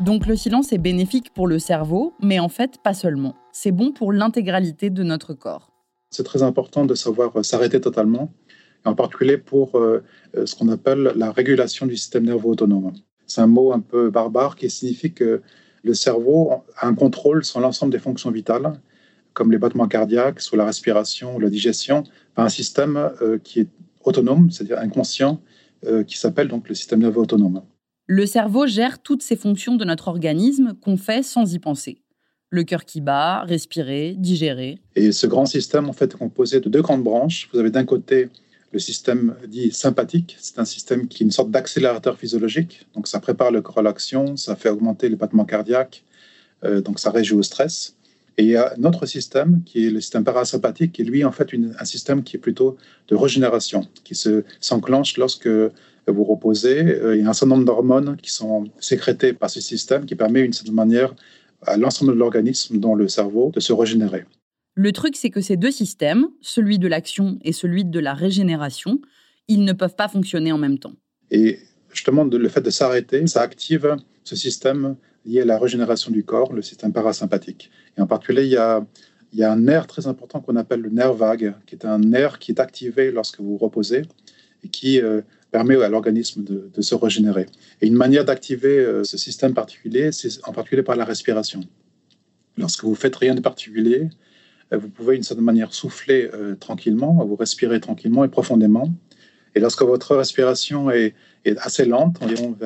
Donc 0.00 0.26
le 0.26 0.36
silence 0.36 0.72
est 0.72 0.78
bénéfique 0.78 1.32
pour 1.32 1.46
le 1.46 1.58
cerveau, 1.58 2.12
mais 2.22 2.38
en 2.38 2.50
fait 2.50 2.78
pas 2.82 2.92
seulement. 2.92 3.34
C'est 3.52 3.72
bon 3.72 3.92
pour 3.92 4.12
l'intégralité 4.12 4.90
de 4.90 5.02
notre 5.02 5.32
corps. 5.32 5.70
C'est 6.10 6.22
très 6.22 6.42
important 6.42 6.84
de 6.84 6.94
savoir 6.94 7.44
s'arrêter 7.44 7.80
totalement 7.80 8.30
en 8.86 8.94
particulier 8.94 9.38
pour 9.38 9.76
euh, 9.76 10.02
euh, 10.36 10.46
ce 10.46 10.54
qu'on 10.54 10.68
appelle 10.68 11.12
la 11.16 11.32
régulation 11.32 11.86
du 11.86 11.96
système 11.96 12.24
nerveux 12.24 12.46
autonome. 12.46 12.92
C'est 13.26 13.40
un 13.40 13.46
mot 13.46 13.72
un 13.72 13.80
peu 13.80 14.10
barbare 14.10 14.56
qui 14.56 14.68
signifie 14.70 15.12
que 15.12 15.42
le 15.82 15.94
cerveau 15.94 16.50
a 16.76 16.86
un 16.86 16.94
contrôle 16.94 17.44
sur 17.44 17.60
l'ensemble 17.60 17.92
des 17.92 17.98
fonctions 17.98 18.30
vitales, 18.30 18.80
comme 19.32 19.52
les 19.52 19.58
battements 19.58 19.88
cardiaques, 19.88 20.40
sur 20.40 20.56
la 20.56 20.64
respiration, 20.64 21.38
la 21.38 21.50
digestion, 21.50 22.04
par 22.34 22.44
un 22.44 22.48
système 22.48 22.96
euh, 23.22 23.38
qui 23.42 23.60
est 23.60 23.68
autonome, 24.04 24.50
c'est-à-dire 24.50 24.78
inconscient, 24.78 25.40
qui 26.06 26.18
s'appelle 26.18 26.48
donc 26.48 26.68
le 26.68 26.74
système 26.74 27.00
nerveux 27.00 27.20
autonome. 27.20 27.62
Le 28.08 28.24
cerveau 28.24 28.68
gère 28.68 29.02
toutes 29.02 29.22
ces 29.22 29.34
fonctions 29.34 29.74
de 29.74 29.84
notre 29.84 30.06
organisme 30.06 30.74
qu'on 30.80 30.96
fait 30.96 31.24
sans 31.24 31.54
y 31.54 31.58
penser. 31.58 32.02
Le 32.50 32.62
cœur 32.62 32.84
qui 32.84 33.00
bat, 33.00 33.42
respirer, 33.42 34.14
digérer. 34.16 34.78
Et 34.94 35.10
ce 35.10 35.26
grand 35.26 35.46
système, 35.46 35.88
en 35.88 35.92
fait, 35.92 36.14
est 36.14 36.16
composé 36.16 36.60
de 36.60 36.68
deux 36.68 36.82
grandes 36.82 37.02
branches. 37.02 37.48
Vous 37.52 37.58
avez 37.58 37.70
d'un 37.70 37.84
côté 37.84 38.28
le 38.72 38.78
système 38.78 39.36
dit 39.46 39.70
sympathique, 39.70 40.36
c'est 40.40 40.58
un 40.58 40.64
système 40.64 41.08
qui 41.08 41.22
est 41.22 41.26
une 41.26 41.32
sorte 41.32 41.50
d'accélérateur 41.50 42.18
physiologique. 42.18 42.86
Donc, 42.94 43.08
ça 43.08 43.20
prépare 43.20 43.50
le 43.50 43.62
corps 43.62 43.78
à 43.78 43.82
l'action, 43.82 44.36
ça 44.36 44.56
fait 44.56 44.68
augmenter 44.68 45.08
les 45.08 45.16
battements 45.16 45.44
cardiaques, 45.44 46.04
euh, 46.64 46.80
donc 46.80 46.98
ça 46.98 47.10
réagit 47.10 47.34
au 47.34 47.42
stress. 47.42 47.96
Et 48.38 48.42
il 48.42 48.50
y 48.50 48.56
a 48.56 48.74
un 48.76 48.84
autre 48.84 49.06
système 49.06 49.62
qui 49.64 49.86
est 49.86 49.90
le 49.90 50.00
système 50.00 50.24
parasympathique, 50.24 50.92
qui 50.92 51.02
est 51.02 51.04
lui, 51.06 51.24
en 51.24 51.32
fait, 51.32 51.48
un 51.78 51.84
système 51.84 52.22
qui 52.22 52.36
est 52.36 52.40
plutôt 52.40 52.76
de 53.08 53.16
régénération, 53.16 53.86
qui 54.04 54.14
se, 54.14 54.44
s'enclenche 54.60 55.16
lorsque 55.16 55.48
vous 55.48 56.24
reposez. 56.24 56.80
Euh, 56.80 57.16
il 57.16 57.22
y 57.22 57.26
a 57.26 57.30
un 57.30 57.32
certain 57.32 57.54
nombre 57.54 57.64
d'hormones 57.64 58.16
qui 58.22 58.30
sont 58.30 58.68
sécrétées 58.78 59.32
par 59.32 59.48
ce 59.48 59.60
système 59.60 60.04
qui 60.04 60.14
permet, 60.14 60.42
d'une 60.42 60.52
certaine 60.52 60.74
manière, 60.74 61.14
à 61.62 61.76
l'ensemble 61.76 62.12
de 62.12 62.18
l'organisme, 62.18 62.78
dont 62.78 62.94
le 62.94 63.08
cerveau, 63.08 63.50
de 63.54 63.60
se 63.60 63.72
régénérer. 63.72 64.24
Le 64.78 64.92
truc, 64.92 65.16
c'est 65.16 65.30
que 65.30 65.40
ces 65.40 65.56
deux 65.56 65.70
systèmes, 65.70 66.26
celui 66.42 66.78
de 66.78 66.86
l'action 66.86 67.38
et 67.42 67.52
celui 67.52 67.86
de 67.86 67.98
la 67.98 68.12
régénération, 68.12 69.00
ils 69.48 69.64
ne 69.64 69.72
peuvent 69.72 69.96
pas 69.96 70.06
fonctionner 70.06 70.52
en 70.52 70.58
même 70.58 70.78
temps. 70.78 70.92
Et 71.30 71.58
justement, 71.90 72.24
le 72.24 72.48
fait 72.50 72.60
de 72.60 72.68
s'arrêter, 72.68 73.26
ça 73.26 73.40
active 73.40 73.96
ce 74.22 74.36
système 74.36 74.96
lié 75.24 75.40
à 75.40 75.44
la 75.46 75.58
régénération 75.58 76.10
du 76.10 76.24
corps, 76.24 76.52
le 76.52 76.60
système 76.60 76.92
parasympathique. 76.92 77.70
Et 77.96 78.02
en 78.02 78.06
particulier, 78.06 78.44
il 78.44 78.50
y 78.50 78.56
a, 78.58 78.84
un 79.50 79.56
nerf 79.56 79.86
très 79.86 80.06
important 80.06 80.40
qu'on 80.40 80.56
appelle 80.56 80.80
le 80.80 80.90
nerf 80.90 81.14
vague, 81.14 81.54
qui 81.64 81.74
est 81.74 81.86
un 81.86 81.98
nerf 81.98 82.38
qui 82.38 82.52
est 82.52 82.60
activé 82.60 83.10
lorsque 83.10 83.40
vous 83.40 83.56
reposez 83.56 84.02
et 84.62 84.68
qui 84.68 85.00
euh, 85.00 85.22
permet 85.50 85.82
à 85.82 85.88
l'organisme 85.88 86.44
de, 86.44 86.82
se 86.82 86.94
régénérer. 86.94 87.46
Et 87.80 87.86
une 87.86 87.94
manière 87.94 88.26
d'activer 88.26 88.78
euh, 88.78 89.04
ce 89.04 89.16
système 89.16 89.54
particulier, 89.54 90.12
c'est 90.12 90.28
en 90.46 90.52
particulier 90.52 90.82
par 90.82 90.96
la 90.96 91.06
respiration. 91.06 91.60
Lorsque 92.58 92.84
vous 92.84 92.94
faites 92.94 93.16
rien 93.16 93.34
de 93.34 93.40
particulier, 93.40 94.10
vous 94.72 94.88
pouvez 94.88 95.14
d'une 95.14 95.22
certaine 95.22 95.44
manière 95.44 95.72
souffler 95.72 96.28
euh, 96.34 96.54
tranquillement, 96.56 97.24
vous 97.24 97.36
respirez 97.36 97.80
tranquillement 97.80 98.24
et 98.24 98.28
profondément. 98.28 98.92
Et 99.54 99.60
lorsque 99.60 99.82
votre 99.82 100.16
respiration 100.16 100.90
est, 100.90 101.14
assez 101.58 101.84
lente, 101.84 102.20
environ 102.22 102.56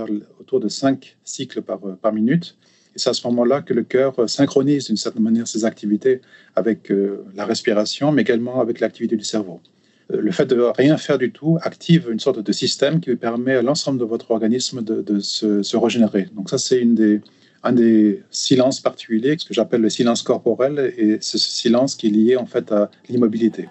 autour 0.41 0.59
de 0.59 0.69
5 0.69 1.19
cycles 1.23 1.61
par, 1.61 1.81
euh, 1.85 2.13
minute, 2.13 2.57
c'est 2.97 3.11
à 3.11 3.13
ce 3.13 3.27
moment-là 3.29 3.61
que 3.61 3.75
le 3.75 3.85
cœur 3.85 4.29
synchronise 4.29 4.87
d'une 4.87 4.97
certaine 4.97 5.23
manière 5.23 5.47
ses 5.47 5.65
activités 5.65 6.23
avec 6.57 6.93
la 7.37 7.45
respiration, 7.45 8.11
mais 8.11 8.23
également 8.23 8.61
avec 8.61 8.81
l'activité 8.81 9.15
du 9.15 9.23
cerveau. 9.23 9.61
le 10.09 10.31
fait 10.33 10.47
de 10.47 10.61
rien 10.77 10.97
faire 10.97 11.17
du 11.17 11.31
tout 11.31 11.57
active 11.63 12.09
une 12.11 12.19
sorte 12.19 12.41
de 12.41 12.53
système 12.53 12.99
qui 12.99 13.15
permet 13.15 13.55
à 13.55 13.63
l'ensemble 13.63 14.01
de 14.01 14.05
votre 14.05 14.33
organisme 14.33 14.83
de, 14.83 15.21
se, 15.21 15.77
régénérer. 15.77 16.27
Donc 16.35 16.51
ça, 16.51 16.59
c'est 16.59 16.81
une 16.81 16.97
des, 16.97 17.21
un 17.63 17.73
des 17.73 18.23
silences 18.31 18.81
particuliers, 18.81 19.37
ce 19.39 19.45
que 19.45 19.55
j'appelle 19.55 19.83
le 19.83 19.91
silence 19.91 20.23
corporel, 20.23 20.95
et 20.97 21.19
ce 21.21 21.39
silence 21.39 21.95
qui 21.95 22.07
est 22.07 22.11
lié 22.11 22.37
en 22.37 22.47
fait 22.47 22.73
à 22.73 22.91
l'immobilité. 23.09 23.69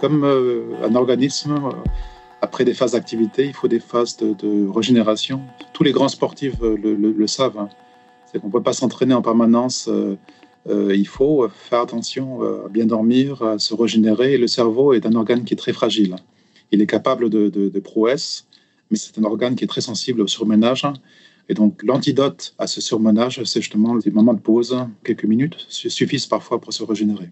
Comme 0.00 0.24
euh, 0.24 0.62
un 0.82 0.94
organisme, 0.94 1.52
euh, 1.52 1.70
après 2.40 2.64
des 2.64 2.74
phases 2.74 2.92
d'activité, 2.92 3.46
il 3.46 3.54
faut 3.54 3.68
des 3.68 3.80
phases 3.80 4.16
de, 4.16 4.68
régénération. 4.68 5.40
Tous 5.72 5.84
les 5.84 5.92
grands 5.92 6.08
sportifs 6.08 6.60
euh, 6.62 6.76
le, 6.76 7.26
savent. 7.26 7.58
Hein. 7.58 7.68
C'est 8.26 8.40
qu'on 8.40 8.48
ne 8.48 8.52
peut 8.52 8.62
pas 8.62 8.72
s'entraîner 8.72 9.14
en 9.14 9.22
permanence. 9.22 9.88
il 10.66 11.06
faut 11.06 11.48
faire 11.48 11.82
attention 11.82 12.42
à 12.64 12.68
bien 12.68 12.86
dormir, 12.86 13.42
à 13.42 13.58
se 13.58 13.74
régénérer. 13.74 14.38
Le 14.38 14.46
cerveau 14.46 14.94
est 14.94 15.04
un 15.04 15.14
organe 15.14 15.44
qui 15.44 15.52
est 15.52 15.56
très 15.56 15.74
fragile. 15.74 16.16
Il 16.70 16.80
est 16.80 16.86
capable 16.86 17.28
de, 17.28 17.50
de 17.50 17.80
prouesses, 17.80 18.46
mais 18.92 18.98
c'est 18.98 19.18
un 19.18 19.24
organe 19.24 19.56
qui 19.56 19.64
est 19.64 19.66
très 19.66 19.80
sensible 19.80 20.20
au 20.20 20.26
surmenage. 20.26 20.86
Et 21.48 21.54
donc, 21.54 21.82
l'antidote 21.82 22.54
à 22.58 22.66
ce 22.66 22.80
surmenage, 22.80 23.42
c'est 23.44 23.60
justement 23.60 23.96
des 23.96 24.10
moments 24.10 24.34
de 24.34 24.40
pause, 24.40 24.76
quelques 25.02 25.24
minutes, 25.24 25.56
suffisent 25.68 26.26
parfois 26.26 26.60
pour 26.60 26.72
se 26.72 26.84
régénérer. 26.84 27.30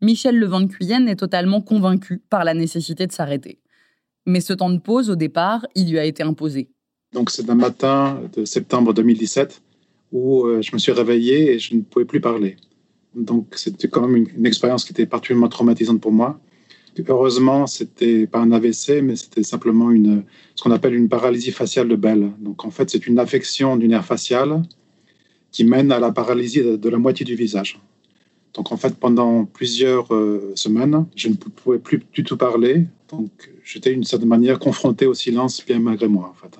Michel 0.00 0.38
Levent 0.38 0.60
de 0.60 0.66
Cuyenne 0.66 1.08
est 1.08 1.16
totalement 1.16 1.60
convaincu 1.60 2.22
par 2.30 2.44
la 2.44 2.54
nécessité 2.54 3.06
de 3.06 3.12
s'arrêter. 3.12 3.58
Mais 4.24 4.40
ce 4.40 4.52
temps 4.52 4.70
de 4.70 4.78
pause, 4.78 5.10
au 5.10 5.16
départ, 5.16 5.66
il 5.74 5.90
lui 5.90 5.98
a 5.98 6.04
été 6.04 6.22
imposé. 6.22 6.70
Donc, 7.12 7.30
c'est 7.30 7.50
un 7.50 7.54
matin 7.56 8.22
de 8.34 8.44
septembre 8.44 8.94
2017 8.94 9.60
où 10.12 10.44
euh, 10.46 10.62
je 10.62 10.72
me 10.72 10.78
suis 10.78 10.92
réveillé 10.92 11.54
et 11.54 11.58
je 11.58 11.74
ne 11.74 11.82
pouvais 11.82 12.04
plus 12.04 12.20
parler. 12.20 12.56
Donc, 13.16 13.54
c'était 13.56 13.88
quand 13.88 14.06
même 14.06 14.16
une, 14.16 14.28
une 14.36 14.46
expérience 14.46 14.84
qui 14.84 14.92
était 14.92 15.06
particulièrement 15.06 15.48
traumatisante 15.48 16.00
pour 16.00 16.12
moi. 16.12 16.40
Heureusement, 17.08 17.66
c'était 17.66 18.26
pas 18.26 18.40
un 18.40 18.52
AVC, 18.52 19.02
mais 19.02 19.16
c'était 19.16 19.42
simplement 19.42 19.90
une, 19.90 20.24
ce 20.54 20.62
qu'on 20.62 20.70
appelle 20.70 20.94
une 20.94 21.08
paralysie 21.08 21.52
faciale 21.52 21.88
de 21.88 21.96
Bell. 21.96 22.32
Donc, 22.40 22.64
en 22.64 22.70
fait, 22.70 22.90
c'est 22.90 23.06
une 23.06 23.18
affection 23.18 23.76
du 23.76 23.88
nerf 23.88 24.04
facial 24.04 24.62
qui 25.52 25.64
mène 25.64 25.92
à 25.92 25.98
la 25.98 26.12
paralysie 26.12 26.62
de, 26.62 26.88
la 26.88 26.98
moitié 26.98 27.24
du 27.24 27.34
visage. 27.34 27.80
Donc, 28.54 28.72
en 28.72 28.76
fait, 28.76 28.96
pendant 28.96 29.44
plusieurs 29.44 30.12
euh, 30.14 30.52
semaines, 30.54 31.06
je 31.14 31.28
ne 31.28 31.34
pouvais 31.34 31.78
plus 31.78 32.02
du 32.12 32.24
tout 32.24 32.36
parler. 32.36 32.86
Donc, 33.08 33.30
j'étais 33.64 33.92
d'une 33.92 34.04
certaine 34.04 34.28
manière 34.28 34.58
confronté 34.58 35.06
au 35.06 35.14
silence, 35.14 35.64
bien 35.64 35.78
malgré 35.78 36.08
moi, 36.08 36.32
en 36.32 36.34
fait. 36.34 36.58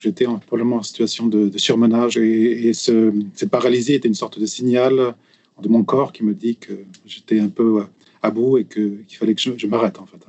J'étais 0.00 0.26
probablement 0.46 0.76
en 0.76 0.82
situation 0.82 1.26
de, 1.26 1.56
surmenage 1.58 2.16
et, 2.18 2.72
cette 2.72 3.50
paralysie 3.50 3.94
était 3.94 4.06
une 4.06 4.14
sorte 4.14 4.38
de 4.38 4.46
signal 4.46 5.14
de 5.60 5.68
mon 5.68 5.82
corps 5.82 6.12
qui 6.12 6.22
me 6.22 6.34
dit 6.34 6.56
que 6.56 6.72
j'étais 7.04 7.40
un 7.40 7.48
peu 7.48 7.82
à 8.22 8.30
bout 8.30 8.58
et 8.58 8.64
qu'il 8.64 9.04
fallait 9.10 9.34
que 9.34 9.40
je, 9.40 9.66
m'arrête 9.66 9.98
en 10.00 10.06
fait. 10.06 10.24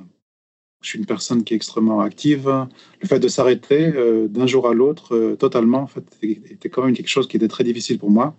Je 0.82 0.88
suis 0.88 0.98
une 0.98 1.06
personne 1.06 1.44
qui 1.44 1.52
est 1.52 1.56
extrêmement 1.56 2.00
active. 2.00 2.48
Le 3.00 3.06
fait 3.06 3.18
de 3.18 3.28
s'arrêter 3.28 3.92
euh, 3.94 4.28
d'un 4.28 4.46
jour 4.46 4.66
à 4.66 4.72
l'autre 4.72 5.14
euh, 5.14 5.36
totalement, 5.36 5.80
en 5.80 5.86
fait, 5.86 6.04
était 6.22 6.70
quand 6.70 6.84
même 6.84 6.94
quelque 6.94 7.08
chose 7.08 7.28
qui 7.28 7.36
était 7.36 7.48
très 7.48 7.64
difficile 7.64 7.98
pour 7.98 8.10
moi. 8.10 8.34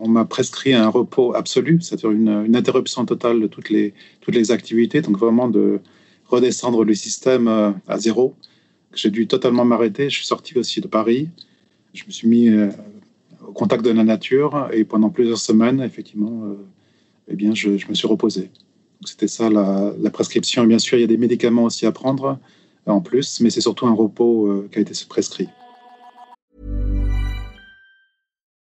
On 0.00 0.08
m'a 0.08 0.24
prescrit 0.24 0.74
un 0.74 0.88
repos 0.88 1.34
absolu, 1.34 1.80
c'est-à-dire 1.80 2.10
une, 2.10 2.56
interruption 2.56 3.04
totale 3.04 3.40
de 3.40 3.46
toutes 3.46 3.70
les, 3.70 3.94
toutes 4.20 4.34
les 4.34 4.50
activités, 4.50 5.00
donc 5.00 5.16
vraiment 5.16 5.48
de 5.48 5.78
redescendre 6.26 6.84
le 6.84 6.94
système 6.94 7.46
euh, 7.46 7.70
à 7.86 7.98
zéro. 7.98 8.34
J'ai 8.92 9.10
dû 9.10 9.28
totalement 9.28 9.64
m'arrêter. 9.64 10.10
Je 10.10 10.16
suis 10.16 10.26
sorti 10.26 10.58
aussi 10.58 10.80
de 10.80 10.88
Paris. 10.88 11.28
Je 11.94 12.04
me 12.04 12.10
suis 12.10 12.26
mis 12.26 12.50
au 13.46 13.52
contact 13.52 13.84
de 13.84 13.90
la 13.90 14.02
nature 14.02 14.68
et 14.72 14.84
pendant 14.84 15.10
plusieurs 15.10 15.38
semaines, 15.38 15.80
effectivement, 15.80 16.56
eh 17.28 17.36
bien, 17.36 17.54
je, 17.54 17.76
je 17.76 17.88
me 17.88 17.94
suis 17.94 18.08
reposé. 18.08 18.50
C'était 19.04 19.28
ça 19.28 19.48
la, 19.48 19.92
la, 19.98 20.10
prescription. 20.10 20.64
Bien 20.64 20.78
sûr, 20.78 20.98
il 20.98 21.00
y 21.00 21.04
a 21.04 21.06
des 21.06 21.16
médicaments 21.16 21.64
aussi 21.64 21.86
à 21.86 21.92
prendre 21.92 22.38
euh, 22.86 22.92
en 22.92 23.00
plus, 23.00 23.40
mais 23.40 23.50
c'est 23.50 23.60
surtout 23.60 23.86
un 23.86 23.94
repos 23.94 24.46
euh, 24.46 24.68
qui 24.70 24.78
a 24.78 24.82
été 24.82 24.92
prescrit. 25.08 25.48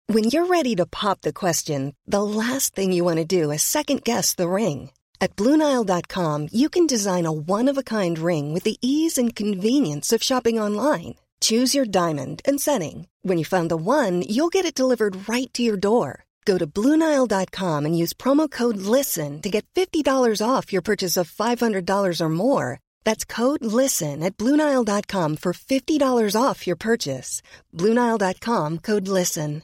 When 0.09 0.25
you're 0.25 0.45
ready 0.45 0.73
to 0.75 0.85
pop 0.85 1.21
the 1.21 1.33
question, 1.33 1.93
the 2.07 2.21
last 2.21 2.75
thing 2.75 2.93
you 2.93 3.03
want 3.03 3.17
to 3.17 3.25
do 3.25 3.51
is 3.51 3.61
second 3.61 4.03
guess 4.03 4.33
the 4.35 4.47
ring. 4.47 4.91
At 5.19 5.35
BlueNile.com, 5.35 6.47
you 6.53 6.69
can 6.69 6.87
design 6.87 7.25
a 7.25 7.31
one-of-a-kind 7.31 8.17
ring 8.19 8.53
with 8.53 8.63
the 8.63 8.77
ease 8.81 9.17
and 9.17 9.35
convenience 9.35 10.13
of 10.13 10.23
shopping 10.23 10.59
online. 10.59 11.15
Choose 11.41 11.75
your 11.75 11.85
diamond 11.85 12.41
and 12.45 12.61
setting. 12.61 13.07
When 13.21 13.37
you 13.37 13.43
find 13.43 13.69
the 13.69 13.75
one, 13.75 14.21
you'll 14.21 14.49
get 14.49 14.65
it 14.65 14.73
delivered 14.73 15.27
right 15.27 15.53
to 15.53 15.61
your 15.61 15.77
door. 15.77 16.23
Go 16.47 16.57
to 16.57 16.65
Bluenile.com 16.65 17.85
and 17.85 17.97
use 18.03 18.13
promo 18.13 18.49
code 18.49 18.77
LISTEN 18.77 19.41
to 19.41 19.49
get 19.49 19.65
$50 19.75 20.41
off 20.41 20.71
your 20.71 20.81
purchase 20.81 21.17
of 21.17 21.29
$500 21.29 22.21
or 22.21 22.29
more. 22.29 22.79
That's 23.03 23.25
code 23.25 23.65
LISTEN 23.65 24.23
at 24.23 24.37
Bluenile.com 24.37 25.37
for 25.37 25.51
$50 25.51 26.41
off 26.41 26.65
your 26.65 26.77
purchase. 26.77 27.41
Bluenile.com, 27.75 28.79
code 28.79 29.09
LISTEN. 29.09 29.63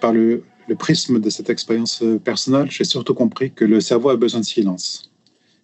Par 0.00 0.12
le, 0.12 0.44
le 0.68 0.74
prisme 0.76 1.20
de 1.20 1.30
cette 1.30 1.50
expérience 1.50 2.02
euh, 2.02 2.18
personnelle, 2.18 2.70
j'ai 2.70 2.84
surtout 2.84 3.14
compris 3.14 3.52
que 3.52 3.64
le 3.64 3.80
cerveau 3.80 4.10
a 4.10 4.16
besoin 4.16 4.40
de 4.40 4.44
silence. 4.44 5.10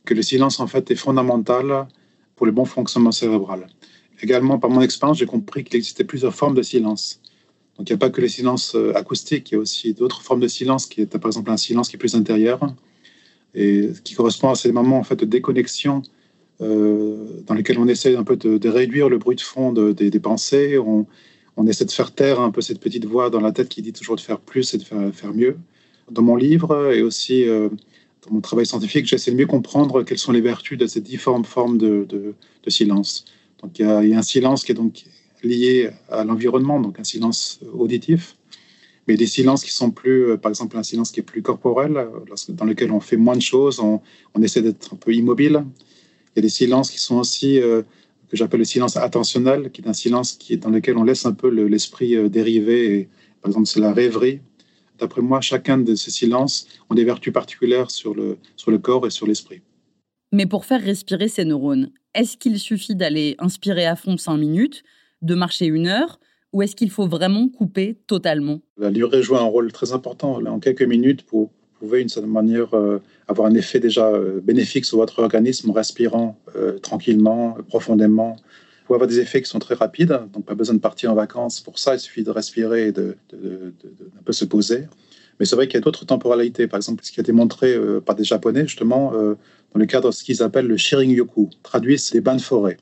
Que 0.05 0.15
le 0.15 0.23
silence, 0.23 0.59
en 0.59 0.67
fait, 0.67 0.91
est 0.91 0.97
fondamental 0.97 1.87
pour 2.35 2.47
le 2.47 2.53
bon 2.53 2.65
fonctionnement 2.65 3.13
cérébral. 3.13 3.69
Également, 4.23 4.59
par 4.59 4.71
mon 4.71 4.81
expérience, 4.81 5.19
j'ai 5.19 5.27
compris 5.27 5.63
qu'il 5.63 5.77
existait 5.77 6.05
plusieurs 6.05 6.35
formes 6.35 6.55
de 6.55 6.63
silence. 6.63 7.21
Donc 7.79 7.89
il 7.89 7.93
n'y 7.93 7.95
a 7.95 7.99
pas 7.99 8.11
que 8.11 8.21
le 8.21 8.29
silence 8.29 8.75
euh, 8.75 8.93
acoustique, 8.97 9.51
il 9.51 9.55
y 9.55 9.57
a 9.57 9.61
aussi 9.61 9.95
d'autres 9.95 10.21
formes 10.21 10.41
de 10.41 10.49
silence, 10.49 10.87
qui 10.87 11.01
est 11.03 11.19
par 11.19 11.29
exemple 11.29 11.51
un 11.51 11.57
silence 11.57 11.89
qui 11.89 11.97
est 11.97 11.99
plus 11.99 12.17
intérieur 12.17 12.61
et 13.55 13.91
qui 14.05 14.15
correspond 14.15 14.51
à 14.51 14.57
ces 14.57 14.73
moments 14.73 14.99
en 14.99 15.05
fait 15.05 15.17
de 15.17 15.25
déconnexion 15.25 16.03
euh, 16.61 17.41
dans 17.47 17.55
lesquels 17.55 17.79
on 17.79 17.87
essaie 17.87 18.17
un 18.17 18.25
peu 18.25 18.37
de, 18.37 18.69
réduire 18.69 19.09
le 19.09 19.19
bruit 19.19 19.37
de 19.37 19.41
fond 19.41 19.73
des, 19.73 20.11
pensées. 20.21 20.77
On, 20.77 21.07
essaie 21.67 21.85
de 21.85 21.91
faire 21.91 22.13
taire 22.13 22.41
un 22.41 22.51
peu 22.51 22.61
cette 22.61 22.81
petite 22.81 23.05
voix 23.05 23.31
dans 23.31 23.41
la 23.41 23.53
tête 23.53 23.69
qui 23.69 23.83
dit 23.83 23.93
toujours 23.93 24.17
de 24.17 24.21
faire 24.21 24.39
plus 24.39 24.75
et 24.75 24.79
de 24.79 24.85
faire, 25.13 25.35
mieux. 25.35 25.57
Dans 26.11 26.23
mon 26.23 26.37
livre 26.37 26.93
et 26.93 27.03
aussi 27.03 27.49
euh, 27.49 27.69
dans 28.27 28.35
mon 28.35 28.41
travail 28.41 28.67
scientifique, 28.67 29.07
j'essaie 29.07 29.31
de 29.31 29.37
mieux 29.37 29.47
comprendre 29.47 30.03
quelles 30.03 30.19
sont 30.19 30.33
les 30.33 30.41
vertus 30.41 30.79
de 30.79 30.87
ces 30.87 31.01
différentes 31.01 31.47
formes 31.47 31.79
de, 31.79 32.35
silence. 32.69 33.25
Donc 33.63 33.79
il 33.79 33.87
y, 33.87 33.89
a, 33.89 34.05
il 34.05 34.11
y, 34.11 34.15
a, 34.15 34.19
un 34.19 34.23
silence 34.23 34.63
qui 34.63 34.73
est 34.73 34.75
donc 34.75 35.05
lié 35.43 35.91
à 36.11 36.25
l'environnement, 36.25 36.81
donc 36.81 36.99
un 36.99 37.05
silence 37.05 37.61
auditif, 37.73 38.37
mais 39.09 39.17
des 39.17 39.27
silences 39.27 39.65
qui 39.65 39.73
sont 39.73 39.91
plus, 39.91 40.31
euh, 40.31 40.37
par 40.37 40.51
exemple, 40.51 40.77
un 40.77 40.83
silence 40.83 41.11
qui 41.11 41.21
est 41.21 41.25
plus 41.25 41.43
corporel, 41.43 41.97
euh, 41.97 42.09
dans 42.51 42.67
lequel 42.67 42.93
on 42.93 43.01
fait 43.01 43.17
moins 43.17 43.37
de 43.37 43.43
choses, 43.43 43.81
on, 43.81 44.01
essaie 44.43 44.63
d'être 44.63 44.95
un 44.95 44.97
peu 44.97 45.13
immobile. 45.15 45.65
Il 46.35 46.37
y 46.37 46.39
a 46.41 46.43
des 46.43 46.49
silences 46.51 46.91
qui 46.91 47.01
sont 47.01 47.17
aussi, 47.17 47.59
euh, 47.59 47.83
que 48.29 48.37
j'appelle 48.37 48.61
le 48.61 48.67
silence 48.67 48.97
attentionnel, 48.97 49.71
qui 49.73 49.81
est 49.81 49.89
un 49.89 49.95
silence 49.95 50.33
qui 50.33 50.59
dans 50.59 50.71
lequel 50.71 50.99
on 50.99 51.05
laisse 51.05 51.25
un 51.25 51.33
peu 51.33 51.49
l'esprit 51.49 52.29
dériver. 52.29 53.09
par 53.41 53.49
exemple, 53.49 53.67
c'est 53.67 53.81
la 53.81 53.93
rêverie. 53.93 54.41
D'après 54.99 55.23
moi, 55.23 55.41
chacun 55.41 55.79
de 55.79 55.95
ces 55.95 56.11
silences 56.11 56.67
ont 56.91 56.95
des 56.95 57.05
vertus 57.05 57.33
particulières 57.33 57.91
sur 57.91 58.15
le, 58.15 58.37
sur 58.57 58.71
le 58.71 58.79
corps 58.79 59.07
et 59.07 59.11
sur 59.11 59.27
l'esprit. 59.27 59.63
Mais 60.33 60.45
pour 60.45 60.67
faire 60.67 60.83
respirer 60.83 61.29
ces 61.29 61.47
neurones, 61.47 61.91
est-ce 62.15 62.37
qu'il 62.37 62.59
suffit 62.59 62.95
d'aller 62.95 63.35
inspirer 63.39 63.87
à 63.87 63.97
fond 63.97 64.19
cinq 64.19 64.37
minutes 64.37 64.83
de 65.23 65.35
marcher 65.35 65.67
une 65.67 65.87
heure 65.87 66.19
ou 66.53 66.63
est-ce 66.63 66.75
qu'il 66.75 66.91
faut 66.91 67.07
vraiment 67.07 67.49
couper 67.49 67.99
totalement? 68.07 68.61
La 68.79 68.91
durée 68.91 69.23
joue 69.23 69.37
un 69.37 69.43
rôle 69.43 69.73
très 69.73 69.93
important. 69.93 70.41
En 70.47 70.59
quelques 70.61 70.83
minutes, 70.83 71.25
vous 71.31 71.51
pouvez, 71.79 72.01
d'une 72.01 72.09
certaine 72.09 72.33
manière, 72.33 72.75
euh, 72.75 73.03
avoir 73.27 73.49
un 73.49 73.55
effet 73.55 73.81
déjà 73.81 74.07
euh, 74.07 74.41
bénéfique 74.41 74.85
sur 74.85 74.99
votre 74.99 75.19
organisme 75.23 75.71
en 75.71 75.73
respirant 75.73 76.39
euh, 76.57 76.79
tranquillement, 76.79 77.57
profondément. 77.69 78.37
Vous 78.37 78.87
pouvez 78.87 78.97
avoir 78.97 79.09
des 79.09 79.21
effets 79.21 79.43
qui 79.43 79.51
sont 79.51 79.59
très 79.59 79.75
rapides, 79.75 80.19
donc 80.33 80.47
pas 80.47 80.55
besoin 80.55 80.75
de 80.75 80.81
partir 80.81 81.13
en 81.13 81.15
vacances. 81.15 81.61
Pour 81.61 81.79
ça, 81.79 81.95
il 81.95 82.01
suffit 82.01 82.23
de 82.23 82.31
respirer 82.31 82.89
et 82.89 82.93
de, 82.93 83.17
un 83.35 84.23
peu 84.25 84.33
se 84.33 84.47
poser. 84.47 84.89
Mais 85.39 85.45
c'est 85.45 85.55
vrai 85.55 85.69
qu'il 85.69 85.75
y 85.75 85.79
a 85.79 85.83
d'autres 85.83 86.07
temporalités. 86.07 86.67
Par 86.67 86.79
exemple, 86.79 87.05
ce 87.05 87.13
qui 87.13 87.21
a 87.21 87.23
été 87.23 87.33
montré 87.33 87.77
par 88.05 88.17
des 88.17 88.25
Japonais, 88.25 88.67
justement, 88.67 89.13
dans 89.13 89.79
le 89.79 89.87
cadre 89.87 90.09
de 90.09 90.15
ce 90.15 90.25
qu'ils 90.25 90.43
appellent 90.43 90.67
le 90.67 90.79
Shirin-yoku. 90.79 91.51
Traduit, 91.63 91.99
c'est 91.99 92.15
les 92.15 92.21
bains 92.23 92.35
de 92.35 92.41
forêt. 92.41 92.79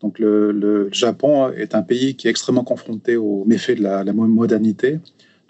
Donc 0.00 0.18
le, 0.18 0.88
Japon 0.92 1.50
est 1.52 1.74
un 1.74 1.82
pays 1.82 2.14
qui 2.14 2.28
est 2.28 2.30
extrêmement 2.30 2.64
confronté 2.64 3.16
aux 3.16 3.44
méfaits 3.46 3.78
de 3.78 3.82
la, 3.82 4.04
modernité. 4.12 5.00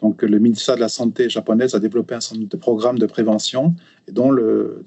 Donc 0.01 0.23
le 0.23 0.39
ministère 0.39 0.77
de 0.77 0.81
la 0.81 0.89
Santé 0.89 1.29
japonaise 1.29 1.75
a 1.75 1.81
développé 1.81 2.15
un 2.15 2.21
certain 2.21 2.39
nombre 2.39 2.51
de 2.51 2.57
programmes 2.57 2.99
de 2.99 3.07
prévention, 3.07 3.75
dont 4.11 4.31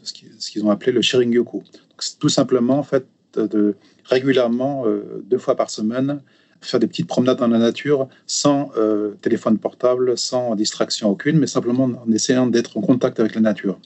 ce 0.04 0.52
qu'ils 0.52 0.66
ont 0.66 0.72
appelé 0.72 0.92
le 0.92 1.02
Shirin-yoku. 1.02 1.64
C'est 2.00 2.18
tout 2.18 2.30
simplement 2.30 2.80
en 2.80 2.84
fait 2.84 3.06
de 3.36 3.76
régulièrement, 4.06 4.84
euh, 4.86 5.24
deux 5.26 5.38
fois 5.38 5.56
par 5.56 5.70
semaine, 5.70 6.22
faire 6.62 6.80
des 6.80 6.88
petites 6.88 7.08
promenades 7.08 7.40
dans 7.40 7.48
la 7.48 7.58
nature 7.58 8.08
sans 8.28 8.72
euh, 8.78 9.16
téléphone 9.22 9.58
portable, 9.58 10.18
sans 10.18 10.56
distraction 10.56 11.10
aucune, 11.10 11.40
mais 11.40 11.48
simplement 11.48 11.86
en 11.86 12.12
essayant 12.12 12.48
d'être 12.48 12.78
en 12.78 12.82
contact 12.82 13.20
avec 13.20 13.36
la 13.36 13.42
nature. 13.42 13.80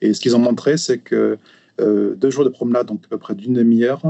Et 0.00 0.12
ce 0.14 0.20
qu'ils 0.20 0.34
ont 0.34 0.40
montré, 0.40 0.76
c'est 0.76 0.98
que 0.98 1.38
euh, 1.80 2.14
deux 2.16 2.30
jours 2.30 2.44
de 2.44 2.48
promenade, 2.48 2.86
donc 2.86 3.02
à 3.06 3.08
peu 3.08 3.18
près 3.18 3.34
d'une 3.34 3.54
demi-heure, 3.54 4.02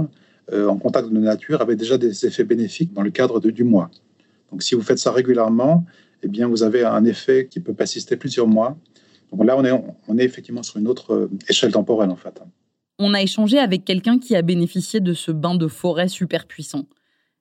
en 0.52 0.76
contact 0.78 1.08
de 1.08 1.14
la 1.14 1.20
nature 1.20 1.60
avait 1.60 1.76
déjà 1.76 1.98
des 1.98 2.26
effets 2.26 2.44
bénéfiques 2.44 2.92
dans 2.92 3.02
le 3.02 3.10
cadre 3.10 3.40
de, 3.40 3.50
du 3.50 3.64
mois. 3.64 3.90
Donc 4.50 4.62
si 4.62 4.74
vous 4.74 4.82
faites 4.82 4.98
ça 4.98 5.12
régulièrement, 5.12 5.84
eh 6.22 6.28
bien, 6.28 6.48
vous 6.48 6.62
avez 6.62 6.84
un 6.84 7.04
effet 7.04 7.46
qui 7.50 7.60
peut 7.60 7.74
persister 7.74 8.16
plusieurs 8.16 8.46
mois. 8.46 8.76
Donc 9.32 9.44
là, 9.44 9.56
on 9.56 9.64
est, 9.64 9.72
on 10.08 10.18
est 10.18 10.24
effectivement 10.24 10.62
sur 10.62 10.76
une 10.78 10.88
autre 10.88 11.14
euh, 11.14 11.30
échelle 11.48 11.72
temporelle, 11.72 12.10
en 12.10 12.16
fait. 12.16 12.40
On 12.98 13.14
a 13.14 13.22
échangé 13.22 13.58
avec 13.58 13.84
quelqu'un 13.84 14.18
qui 14.18 14.36
a 14.36 14.42
bénéficié 14.42 15.00
de 15.00 15.14
ce 15.14 15.32
bain 15.32 15.54
de 15.54 15.68
forêt 15.68 16.08
super 16.08 16.46
puissant. 16.46 16.84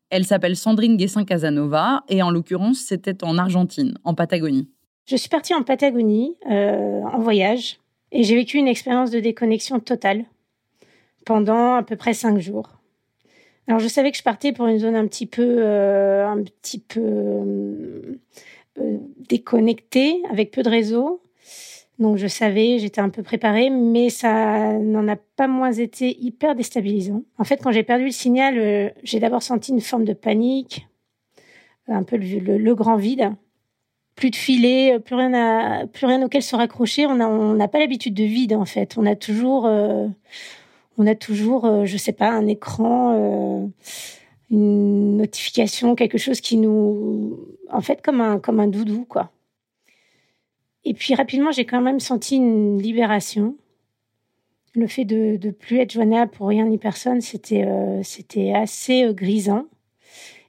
Elle 0.10 0.26
s'appelle 0.26 0.56
Sandrine 0.56 0.98
Guessin 0.98 1.26
Casanova 1.26 2.04
et 2.08 2.24
en 2.24 2.32
l'occurrence, 2.32 2.80
c'était 2.80 3.24
en 3.24 3.38
Argentine, 3.38 3.98
en 4.04 4.14
Patagonie. 4.14 4.70
Je 5.06 5.16
suis 5.16 5.30
partie 5.30 5.54
en 5.54 5.64
Patagonie 5.64 6.36
euh, 6.50 7.02
en 7.02 7.20
voyage 7.20 7.80
et 8.12 8.24
j'ai 8.24 8.36
vécu 8.36 8.58
une 8.58 8.68
expérience 8.68 9.12
de 9.12 9.20
déconnexion 9.20 9.80
totale 9.80 10.26
pendant 11.26 11.74
à 11.76 11.84
peu 11.84 11.96
près 11.96 12.14
cinq 12.14 12.40
jours. 12.40 12.79
Alors 13.70 13.80
je 13.80 13.88
savais 13.88 14.10
que 14.10 14.18
je 14.18 14.24
partais 14.24 14.52
pour 14.52 14.66
une 14.66 14.80
zone 14.80 14.96
un 14.96 15.06
petit 15.06 15.28
peu, 15.28 15.58
euh, 15.60 16.44
euh, 16.98 18.98
déconnectée, 19.30 20.24
avec 20.32 20.50
peu 20.50 20.64
de 20.64 20.70
réseau. 20.70 21.22
Donc 22.00 22.18
je 22.18 22.26
savais, 22.26 22.80
j'étais 22.80 23.00
un 23.00 23.10
peu 23.10 23.22
préparée, 23.22 23.70
mais 23.70 24.10
ça 24.10 24.74
n'en 24.74 25.08
a 25.08 25.16
pas 25.16 25.48
moins 25.48 25.72
été 25.72 26.20
hyper 26.20 26.56
déstabilisant. 26.56 27.22
En 27.38 27.44
fait, 27.44 27.58
quand 27.58 27.72
j'ai 27.72 27.84
perdu 27.84 28.06
le 28.06 28.12
signal, 28.12 28.58
euh, 28.58 28.90
j'ai 29.04 29.20
d'abord 29.20 29.44
senti 29.44 29.72
une 29.72 29.82
forme 29.82 30.06
de 30.06 30.14
panique, 30.14 30.88
un 31.88 32.02
peu 32.02 32.18
le, 32.18 32.74
grand 32.74 32.96
vide. 32.96 33.34
Plus 34.16 34.32
de 34.32 34.36
filet, 34.36 35.00
plus 35.00 35.14
rien, 35.14 35.34
à, 35.36 35.86
plus 35.86 36.08
rien 36.08 36.24
auquel 36.24 36.42
se 36.42 36.56
raccrocher. 36.56 37.06
On 37.06 37.54
n'a 37.54 37.68
pas 37.68 37.78
l'habitude 37.78 38.16
de 38.16 38.24
vide 38.24 38.54
en 38.54 38.66
fait. 38.66 38.98
On 38.98 39.06
a 39.06 39.16
toujours, 39.16 39.70
on 41.00 41.08
a 41.08 41.16
toujours, 41.16 41.66
euh, 41.66 41.86
je 41.86 41.98
sais 41.98 42.12
pas, 42.12 42.30
un 42.30 42.46
écran, 42.46 43.14
euh, 43.16 43.66
une 44.52 45.18
notification, 45.18 45.96
quelque 45.96 46.18
chose 46.18 46.42
qui 46.42 46.58
nous, 46.58 47.40
en 47.72 47.82
fait, 47.82 48.02
comme 48.02 48.20
un 48.22 48.38
comme 48.40 48.60
un 48.60 48.68
doudou, 48.68 49.06
quoi. 49.06 49.32
Et 50.84 50.94
puis 50.94 51.16
rapidement, 51.16 51.52
j'ai 51.52 51.66
quand 51.66 51.82
même 51.82 52.00
senti 52.02 52.36
une 52.36 52.82
libération. 52.82 53.56
Le 54.76 54.88
fait 54.88 55.06
de 55.06 55.38
de 55.38 55.52
plus 55.52 55.78
être 55.78 55.94
joignable 55.94 56.32
pour 56.32 56.50
rien 56.50 56.66
ni 56.66 56.78
personne, 56.78 57.22
c'était 57.22 57.64
euh, 57.66 58.02
assez 58.56 59.14
grisant. 59.14 59.66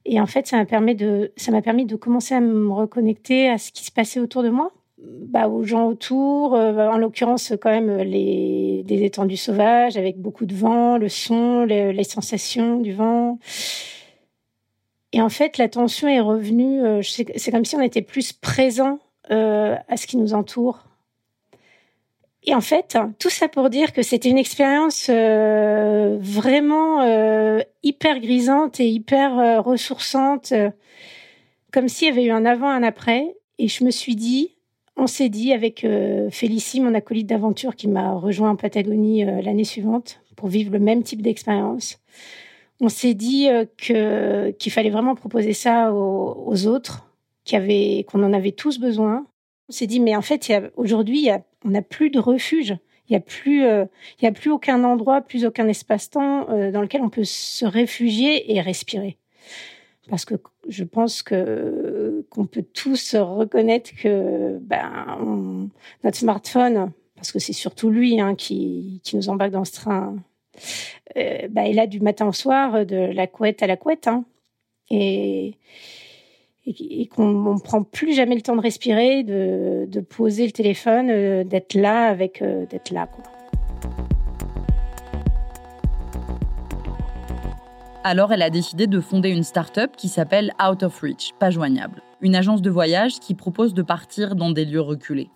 Et 0.05 0.21
en 0.21 0.27
fait, 0.27 0.47
ça 0.49 0.57
m'a 0.57 0.65
permis 0.65 0.97
de 0.97 1.97
commencer 1.97 2.35
à 2.35 2.41
me 2.41 2.73
reconnecter 2.73 3.49
à 3.49 3.59
ce 3.59 3.71
qui 3.71 3.85
se 3.85 3.93
passait 3.93 4.19
autour 4.19 4.43
de 4.43 4.51
moi 4.51 4.73
bah, 5.03 5.49
aux 5.49 5.63
gens 5.65 5.87
autour, 5.87 6.55
euh, 6.55 6.89
en 6.89 6.99
l'occurrence 6.99 7.53
quand 7.61 7.71
même 7.71 7.99
les 7.99 8.83
des 8.85 9.05
étendues 9.05 9.37
sauvages 9.37 9.97
avec 9.97 10.19
beaucoup 10.19 10.45
de 10.45 10.55
vent, 10.55 10.99
le 10.99 11.09
son, 11.09 11.65
les, 11.65 12.05
sensations 12.05 12.79
du 12.81 12.93
vent. 12.93 13.39
Et 15.13 15.23
en 15.23 15.29
fait, 15.29 15.57
l'attention 15.59 16.09
est 16.09 16.21
revenue. 16.21 16.83
Euh, 16.85 17.03
c'est 17.03 17.51
comme 17.53 17.65
si 17.65 17.77
on 17.77 17.81
était 17.81 18.03
plus 18.03 18.33
présent 18.33 18.99
euh, 19.31 19.77
à 19.89 19.97
ce 19.97 20.07
qui 20.09 20.17
nous 20.17 20.35
entoure. 20.35 20.85
Et 22.43 22.55
en 22.55 22.61
fait, 22.61 22.99
tout 23.19 23.31
ça 23.31 23.49
pour 23.49 23.71
dire 23.71 23.93
que 23.93 24.03
c'était 24.03 24.31
une 24.31 24.39
expérience 24.39 25.11
vraiment 25.11 27.03
hyper 27.83 28.19
grisante 28.19 28.81
et 28.81 28.89
hyper 28.89 29.63
ressourçante, 29.63 30.55
comme 31.71 31.89
s'il 31.89 32.09
y 32.09 32.11
avait 32.11 32.25
eu 32.25 32.31
un 32.31 32.47
avant, 32.47 32.71
un 32.71 32.83
après. 32.83 33.37
Et 33.59 33.69
je 33.69 33.85
me 33.85 33.91
suis 33.91 34.17
dit, 34.17 34.57
on 35.01 35.07
s'est 35.07 35.31
dit 35.31 35.55
avec 35.55 35.83
euh, 35.83 36.29
Félicie, 36.31 36.79
mon 36.79 36.95
acolyte 36.95 37.27
d'aventure 37.27 37.75
qui 37.75 37.89
m'a 37.89 38.13
rejoint 38.13 38.51
en 38.51 38.57
Patagonie 38.57 39.25
euh, 39.25 39.41
l'année 39.41 39.65
suivante 39.65 40.21
pour 40.37 40.49
vivre 40.49 40.71
le 40.71 40.79
même 40.79 41.03
type 41.03 41.23
d'expérience. 41.23 41.99
On 42.81 42.91
s'est 42.91 43.15
dit 43.15 43.49
euh, 43.49 43.65
qu'il 44.59 44.73
fallait 44.73 44.91
vraiment 44.91 45.15
proposer 45.15 45.55
ça 45.55 45.93
aux, 45.95 46.67
autres, 46.67 47.07
qu'on 47.47 48.23
en 48.23 48.33
avait 48.35 48.53
tous 48.53 48.79
besoin. 48.79 49.27
On 49.71 49.73
s'est 49.73 49.87
dit 49.87 50.01
mais 50.01 50.15
en 50.15 50.23
fait 50.23 50.53
aujourd'hui 50.77 51.31
on 51.65 51.71
n'a 51.71 51.83
plus 51.83 52.11
de 52.11 52.19
refuge. 52.19 52.77
Il 53.09 53.15
n'y 53.15 53.17
a 53.17 53.21
plus, 53.21 53.65
a 53.65 54.33
plus 54.33 54.53
aucun 54.53 54.85
endroit, 54.85 55.21
plus 55.21 55.45
aucun 55.45 55.67
espace-temps 55.67 56.71
dans 56.71 56.81
lequel 56.81 57.03
on 57.03 57.09
peut 57.09 57.25
se 57.25 57.65
réfugier 57.65 58.55
et 58.55 58.61
respirer 58.61 59.19
parce 60.11 60.25
que 60.25 60.35
je 60.69 60.85
pense 60.85 61.23
que 61.23 61.80
qu'on 62.31 62.47
peut 62.47 62.63
tous 62.63 63.15
reconnaître 63.17 63.91
que 63.97 64.59
ben 64.59 65.69
notre 66.05 66.17
smartphone, 66.17 66.93
parce 67.17 67.33
que 67.33 67.39
c'est 67.39 67.53
surtout 67.53 67.91
lui 67.91 68.21
hein, 68.21 68.35
qui, 68.35 69.03
nous 69.13 69.29
embarque 69.29 69.51
dans 69.51 69.65
ce 69.65 69.73
train, 69.73 70.17
euh, 71.17 71.49
ben, 71.51 71.65
il 71.65 71.79
a 71.79 71.87
du 71.87 72.01
matin 72.01 72.27
au 72.27 72.33
soir, 72.33 72.87
de 72.87 72.97
la 72.97 73.27
couette 73.27 73.63
à 73.63 73.67
la 73.67 73.77
couette, 73.77 74.07
hein, 74.07 74.25
et 74.91 75.57
qu'on 77.15 77.55
ne 77.55 77.61
prend 77.61 77.83
plus 77.83 78.15
jamais 78.15 78.35
le 78.35 78.43
temps 78.43 78.57
de 78.57 78.61
respirer, 78.61 79.23
de, 79.23 80.01
poser 80.01 80.47
le 80.47 80.53
téléphone, 80.53 81.11
euh, 81.11 81.45
d'être 81.45 81.75
là 81.75 82.07
avec 82.07 82.43
euh, 82.43 82.67
d'être 82.67 82.91
là. 82.91 83.09
Alors 88.03 88.33
elle 88.33 88.43
a 88.43 88.51
décidé 88.51 88.87
de 88.87 89.01
fonder 89.01 89.31
une 89.31 89.43
start-up 89.43 89.93
qui 89.97 90.09
s'appelle 90.09 90.53
Out 90.63 90.83
of 90.83 91.01
Reach, 91.01 91.33
pas 91.39 91.51
joignable, 91.51 92.03
une 92.23 92.35
agence 92.35 92.63
de 92.63 92.71
voyage 92.71 93.21
qui 93.21 93.35
propose 93.35 93.75
de 93.75 93.83
partir 93.83 94.35
dans 94.35 94.51
des 94.51 94.65
lieux 94.65 94.81
reculés. 94.81 95.29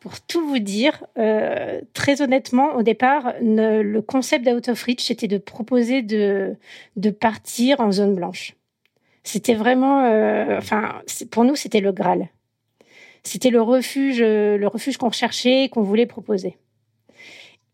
Pour 0.00 0.20
tout 0.20 0.46
vous 0.46 0.58
dire, 0.58 1.04
euh, 1.18 1.80
très 1.92 2.22
honnêtement, 2.22 2.74
au 2.76 2.82
départ, 2.82 3.34
le 3.42 4.00
concept 4.00 4.46
d'Out 4.46 4.70
of 4.70 4.82
Reach, 4.82 5.02
c'était 5.02 5.28
de 5.28 5.36
proposer 5.36 6.02
de, 6.02 6.56
partir 7.20 7.80
en 7.80 7.92
zone 7.92 8.14
blanche. 8.14 8.54
C'était 9.24 9.54
vraiment, 9.54 10.04
euh, 10.04 10.56
enfin, 10.56 11.02
pour 11.30 11.44
nous, 11.44 11.54
c'était 11.54 11.80
le 11.80 11.92
Graal. 11.92 12.28
C'était 13.22 13.50
le 13.50 13.60
refuge, 13.60 14.22
le 14.22 14.66
refuge 14.66 14.96
qu'on 14.96 15.08
recherchait, 15.08 15.68
qu'on 15.70 15.82
voulait 15.82 16.06
proposer. 16.06 16.56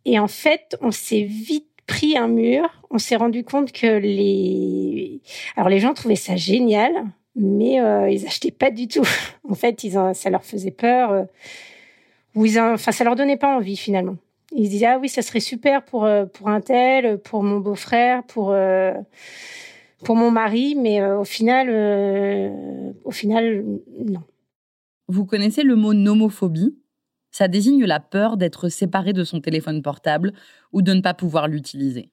Et 0.05 0.19
en 0.19 0.29
fait, 0.29 0.77
on 0.81 0.91
s'est 0.91 1.23
vite 1.23 1.69
pris 1.87 2.17
un 2.17 2.29
mur, 2.29 2.69
on 2.91 2.99
s'est 2.99 3.17
rendu 3.17 3.45
compte 3.45 3.73
que 3.73 3.99
les, 3.99 5.21
alors 5.57 5.69
les 5.69 5.79
gens 5.79 5.95
trouvaient 5.95 6.17
ça 6.17 6.37
génial, 6.37 6.93
mais 7.37 7.81
euh, 7.81 8.11
ils 8.11 8.27
achetaient 8.27 8.51
pas 8.51 8.71
du 8.71 8.89
tout. 8.89 9.07
en 9.49 9.55
fait, 9.55 9.87
ça 10.15 10.31
leur 10.31 10.45
faisait 10.45 10.71
peur, 10.71 11.13
euh, 11.13 11.25
ou 12.35 12.47
ils, 12.47 12.59
enfin, 12.59 12.93
ça 12.93 13.05
leur 13.05 13.15
donnait 13.15 13.37
pas 13.37 13.55
envie 13.55 13.77
finalement. 13.77 14.17
Ils 14.53 14.67
se 14.67 14.71
disaient 14.71 14.87
ah 14.87 14.99
oui, 14.99 15.09
ça 15.09 15.23
serait 15.23 15.41
super 15.41 15.85
pour 15.85 16.05
euh, 16.05 16.25
pour 16.25 16.49
un 16.49 16.61
tel, 16.61 17.19
pour 17.19 17.43
mon 17.43 17.59
beau-frère, 17.59 18.25
pour 18.25 18.57
pour 20.05 20.17
mon 20.17 20.31
mari, 20.31 20.77
mais 20.77 21.05
au 21.05 21.25
final, 21.25 21.71
au 23.05 23.11
final, 23.11 23.65
non. 24.05 24.23
Vous 25.09 25.25
connaissez 25.25 25.63
le 25.63 25.77
mot 25.77 25.95
nomophobie? 25.95 26.77
Ça 27.31 27.49
désigne 27.49 27.85
la 27.85 28.01
peur 28.01 28.37
d'être 28.37 28.69
séparé 28.69 29.13
de 29.13 29.25
son 29.25 29.41
téléphone 29.41 29.83
portable 29.83 30.33
ou 30.73 30.83
de 30.83 30.93
ne 30.93 31.01
pas 31.01 31.15
pouvoir 31.15 31.49
l'utiliser. 31.49 32.11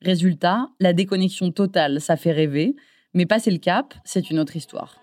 Résultat, 0.00 0.68
la 0.80 0.92
déconnexion 0.92 1.50
totale, 1.50 2.00
ça 2.00 2.16
fait 2.16 2.32
rêver, 2.32 2.76
mais 3.14 3.26
passer 3.26 3.50
le 3.50 3.58
cap, 3.58 3.94
c'est 4.04 4.30
une 4.30 4.38
autre 4.38 4.56
histoire. 4.56 5.00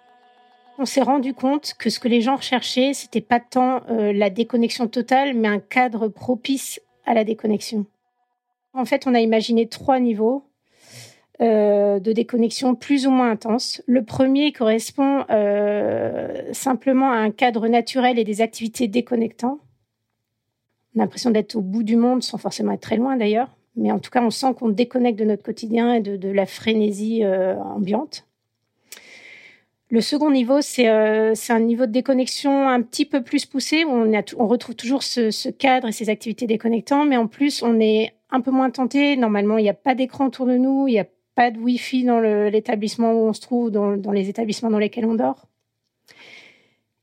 On 0.78 0.86
s'est 0.86 1.02
rendu 1.02 1.34
compte 1.34 1.74
que 1.78 1.90
ce 1.90 2.00
que 2.00 2.08
les 2.08 2.22
gens 2.22 2.38
recherchaient, 2.38 2.94
c'était 2.94 3.22
pas 3.22 3.40
tant 3.40 3.82
euh, 3.90 4.14
la 4.14 4.30
déconnexion 4.30 4.88
totale, 4.88 5.34
mais 5.34 5.48
un 5.48 5.60
cadre 5.60 6.08
propice 6.08 6.82
à 7.06 7.14
la 7.14 7.24
déconnexion. 7.24 7.86
En 8.74 8.86
fait, 8.86 9.06
on 9.06 9.14
a 9.14 9.20
imaginé 9.20 9.68
trois 9.68 10.00
niveaux 10.00 10.44
euh, 11.42 12.00
de 12.00 12.14
déconnexion 12.14 12.76
plus 12.76 13.08
ou 13.08 13.12
moins 13.12 13.32
intense. 13.32 13.82
Le 13.86 14.04
premier 14.04 14.52
correspond 14.52 15.26
euh, 15.30 16.54
simplement 16.54 17.12
à 17.12 17.18
un 17.18 17.32
cadre 17.32 17.68
naturel 17.68 18.18
et 18.20 18.24
des 18.24 18.42
activités 18.42 18.88
déconnectants. 18.88 19.60
On 20.96 21.00
a 21.00 21.04
l'impression 21.04 21.32
d'être 21.32 21.56
au 21.56 21.62
bout 21.62 21.84
du 21.84 21.96
monde 21.96 22.24
sans 22.24 22.38
forcément 22.38 22.74
être 22.74 22.82
très 22.82 22.98
loin 22.98 23.18
d'ailleurs. 23.18 23.50
Mais 23.76 23.92
en 23.92 24.00
tout 24.00 24.12
cas, 24.12 24.22
on 24.22 24.30
sent 24.30 24.54
qu'on 24.58 24.70
déconnecte 24.70 25.18
de 25.20 25.26
notre 25.26 25.44
quotidien 25.44 25.94
et 25.94 26.02
de, 26.02 26.30
la 26.30 26.46
frénésie 26.46 27.24
euh, 27.24 27.56
ambiante. 27.56 28.26
Le 29.90 30.00
second 30.00 30.32
niveau, 30.32 30.62
c'est 30.62 30.88
un 30.88 31.60
niveau 31.60 31.86
de 31.86 31.92
déconnexion 31.92 32.70
un 32.70 32.82
petit 32.82 33.06
peu 33.06 33.24
plus 33.24 33.46
poussé, 33.46 33.84
où 33.84 33.90
on, 33.90 34.48
retrouve 34.48 34.76
toujours 34.76 35.04
ce, 35.04 35.50
cadre 35.50 35.90
et 35.90 35.92
ces 35.92 36.10
activités 36.10 36.48
déconnectantes, 36.48 37.10
mais 37.10 37.18
en 37.18 37.28
plus, 37.28 37.62
on 37.62 37.78
est 37.82 38.14
un 38.30 38.40
peu 38.40 38.52
moins 38.52 38.70
tenté. 38.70 39.18
Normalement, 39.18 39.58
il 39.58 39.64
n'y 39.64 39.70
a 39.70 39.74
pas 39.74 39.94
d'écran 39.94 40.28
autour 40.28 40.46
de 40.46 40.56
nous, 40.56 40.88
il 40.88 40.94
n'y 40.94 41.00
a 41.00 41.08
pas 41.36 41.52
de 41.52 41.60
Wi-Fi 41.60 42.06
dans 42.06 42.22
l'établissement 42.22 43.12
où 43.12 43.28
on 43.28 43.34
se 43.34 43.42
trouve, 43.42 43.70
dans, 43.70 43.98
dans, 43.98 44.14
les 44.14 44.30
établissements 44.30 44.70
dans 44.70 44.80
lesquels 44.80 45.06
on 45.06 45.16
dort. 45.16 45.48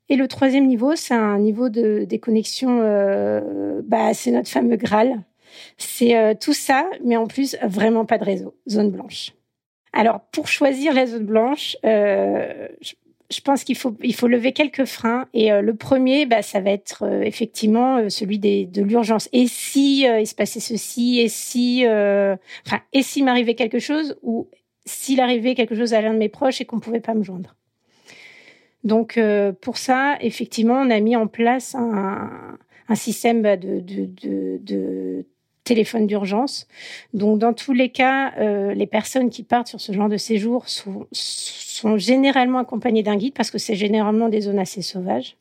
Et 0.09 0.17
le 0.17 0.27
troisième 0.27 0.67
niveau, 0.67 0.97
c'est 0.97 1.15
un 1.15 1.39
niveau 1.39 1.69
de 1.69 2.05
déconnexion, 2.05 2.81
euh, 2.81 3.83
bah, 3.85 4.15
c'est 4.15 4.31
notre 4.31 4.49
fameux 4.49 4.77
Graal. 4.77 5.23
C'est 5.77 6.17
euh, 6.17 6.35
tout 6.39 6.53
ça, 6.53 6.89
mais 7.05 7.17
en 7.17 7.27
plus, 7.27 7.57
vraiment 7.63 8.05
pas 8.05 8.19
de 8.19 8.25
réseau, 8.25 8.55
zone 8.69 8.91
blanche. 8.91 9.33
Alors, 9.93 10.21
pour 10.33 10.49
choisir 10.49 10.93
la 10.93 11.07
zone 11.07 11.25
blanche, 11.25 11.77
euh, 11.85 12.69
je 13.31 13.41
pense 13.41 13.65
qu'il 13.65 13.77
faut 13.77 13.95
il 14.03 14.15
faut 14.15 14.29
lever 14.29 14.53
quelques 14.53 14.85
freins. 14.85 15.27
Et 15.35 15.53
euh, 15.53 15.61
le 15.61 15.75
premier 15.75 16.27
bah 16.27 16.43
ça 16.43 16.61
va 16.61 16.71
être 16.71 17.05
effectivement 17.23 18.09
celui 18.09 18.39
de 18.39 18.83
l'urgence. 18.83 19.29
Et 19.33 19.47
si 19.47 20.01
il 20.03 20.27
se 20.27 20.35
passait 20.35 20.61
ceci 20.61 21.21
et 21.21 21.29
si 21.29 21.85
enfin 21.87 22.81
et 22.93 23.03
s'il 23.03 23.25
m'arrivait 23.25 23.55
quelque 23.55 23.79
chose 23.79 24.17
ou 24.23 24.49
s'il 24.87 25.21
arrivait 25.21 25.55
quelque 25.55 25.75
chose 25.75 25.93
à 25.93 26.01
l'un 26.01 26.15
de 26.15 26.19
mes 26.19 26.31
proches 26.31 26.61
et 26.61 26.65
qu'on 26.65 26.81
pouvait 26.81 27.01
pas 27.01 27.15
me 27.15 27.23
joindre. 27.23 27.55
Donc 28.85 29.21
pour 29.61 29.77
ça, 29.77 30.17
effectivement, 30.21 30.81
on 30.81 30.91
a 30.91 31.01
mis 31.01 31.17
en 31.17 31.27
place 31.27 31.75
un, 31.75 32.57
système 32.95 33.43
bah, 33.43 33.59
de 33.59 33.83
téléphone 35.69 36.07
d'urgence. 36.07 36.67
Donc, 37.13 37.39
dans 37.39 37.53
tous 37.53 37.75
les 37.75 37.91
cas, 37.91 38.33
euh, 38.39 38.73
les 38.73 38.87
personnes 38.87 39.29
qui 39.29 39.43
partent 39.43 39.69
sur 39.69 39.81
ce 39.81 39.93
genre 39.93 40.09
de 40.09 40.17
séjour 40.17 40.69
sont, 40.69 41.07
généralement 41.97 42.59
accompagnées 42.59 43.05
d'un 43.05 43.17
guide 43.17 43.35
parce 43.35 43.51
que 43.51 43.59
c'est 43.59 43.77
généralement 43.77 44.29
des 44.29 44.41
zones 44.41 44.59
assez 44.59 44.83
sauvages. 44.83 45.37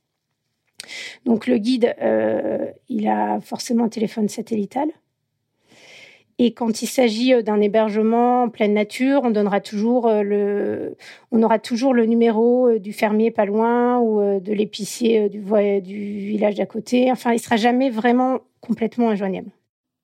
Donc, 1.26 1.48
le 1.48 1.58
guide, 1.58 1.96
euh, 2.02 2.68
il 2.90 3.08
a 3.08 3.40
forcément 3.42 3.86
un 3.86 3.90
téléphone 3.90 4.28
satelllital. 4.28 4.90
Et 6.40 6.54
quand 6.54 6.84
il 6.84 6.88
s'agit 6.88 7.34
euh, 7.34 7.42
d'un 7.42 7.60
hébergement 7.62 8.44
en 8.44 8.50
pleine 8.50 8.74
nature, 8.74 9.22
on 9.24 9.32
donnera 9.32 9.62
toujours 9.62 10.12
le, 10.12 10.96
on 11.32 11.42
aura 11.42 11.58
toujours 11.58 11.94
le 11.94 12.06
numéro 12.06 12.78
du 12.78 12.94
fermier 12.94 13.32
pas 13.32 13.46
loin 13.46 14.00
ou 14.00 14.40
de 14.40 14.54
l'épicier 14.54 15.30
du, 15.30 15.40
du 15.82 16.28
village 16.28 16.56
d'à 16.56 16.66
côté. 16.66 17.12
Enfin, 17.12 17.34
il 17.34 17.40
sera 17.40 17.56
jamais 17.56 17.90
vraiment 17.90 18.42
complètement 18.62 19.10
injoignable. 19.10 19.50